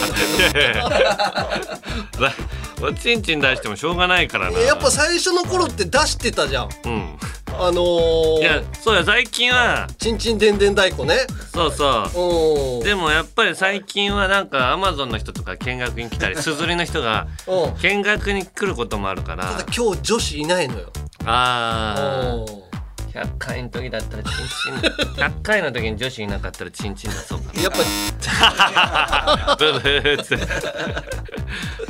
[2.82, 4.58] おちんちん出してもしょうがないからな。
[4.60, 6.68] やっぱ最初の頃って出してたじゃん。
[6.84, 7.18] うん
[7.62, 11.14] あのー、いやそうや最近はちんちんでんでん太鼓ね。
[11.52, 12.84] そうそう。
[12.84, 17.74] でもやっぱり最近はなんかアマゾンの人とか見学に来たり すずりの人がうん。
[17.82, 19.44] 見学に来ることもあるから。
[19.44, 20.90] ただ今日女子いないのよ。
[21.26, 21.94] あ
[22.46, 22.69] あ
[23.12, 24.90] 100回の時だったらチンチン。
[25.20, 30.36] 100回の時に女子いなかったらチンチン出そうかやっなブブーって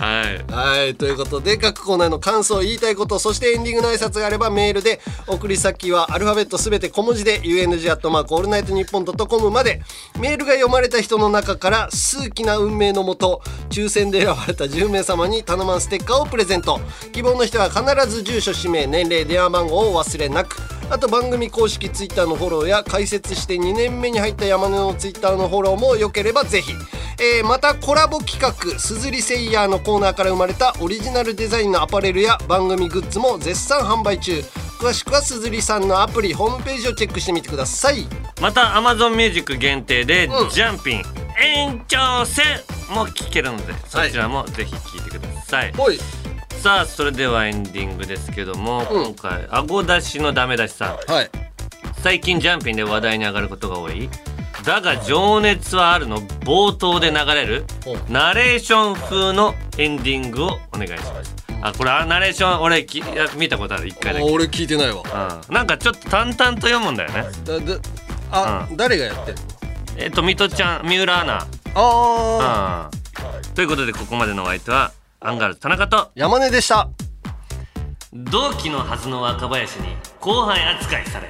[0.01, 0.38] はい。
[0.47, 0.94] ぱはい。
[0.94, 9.82] ということで各コーナーの感想言いたいことそしてエンディングの挨拶があればメールで送り先はアルファベットすべて小文字で UNG アットマークオールナイトニッポンドットコムまで
[10.18, 16.80] メールが読まれた人の中から数奇な運命のもと抽選で選ばれた10名様にタナマンステッカーをプレゼント。
[17.12, 26.72] 希望の人は必ず住所氏名年齢電話番号をお忘れなくあと番組公式ツイッターのフォローや開設して2年目に入った山根のツイッターのフォローもよければぜひ、
[27.20, 34.42] えーまたコラボ企画「すずりセイヤー」のコーナーから生まれたオリジナルデザインのアパレルや番組グッズも絶賛販売中。
[34.80, 38.06] 詳しくはすずりさんのアプリホームページをチェックしてみてください。
[38.40, 40.48] また Amazon Music 限定で、うん。
[40.48, 41.02] ジャンピン
[41.42, 42.44] 延長戦
[42.90, 45.98] も聴けるのでそちらもぜひ聴いてください、ほい
[46.60, 49.04] さあそれではエンディングですけども、うん。
[49.06, 51.10] 今回顎出しのダメ出しさん。
[51.10, 51.30] はい。
[52.02, 54.10] 最近ジャンピンで話題に上がることが多い。
[54.66, 56.20] だが情熱はあるの？
[56.20, 57.64] 冒頭で流れる？
[58.10, 61.34] ナレーション風のエンディングをお願いします。
[61.62, 63.88] あこれあナレーション俺きいや見たことある？
[63.88, 65.02] 一回だけ、俺聞いてないわ。
[65.48, 67.24] うん、なんかちょっと淡々と読むんだよね。
[67.42, 67.80] だだ
[68.32, 69.42] あ、誰がやってるの？
[69.96, 71.46] えっと水戸ちゃん三浦アナ。
[71.74, 73.54] あうん。
[73.54, 74.92] ということでここまでのお相手は
[75.22, 76.10] アンガールズ田中と。
[76.14, 76.88] 山根でした。
[78.10, 79.88] 同期のはずの若林に
[80.18, 81.28] 後輩扱いされ。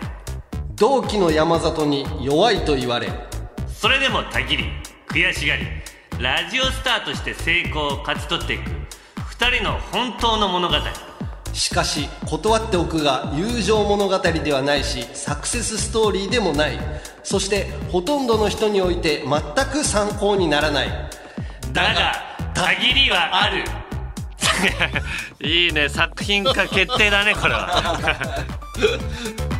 [0.76, 3.08] 同期の山里に弱いと言われ。
[3.66, 4.64] それでもたぎり
[5.08, 5.66] 悔しがり。
[6.20, 8.70] ラジオスターとして成功を勝ち取っていく。
[9.26, 10.74] 二人の本当の物語。
[11.52, 16.78] しかし断っておくが友情物語ではないしサクセスストーリーでもない。
[17.24, 20.88] そしてほとんどの人において全く参考にならない。
[21.72, 22.12] だが
[22.54, 23.64] たぎりはある
[25.40, 25.88] いいね。
[25.88, 28.46] 作品化決定だねこれは。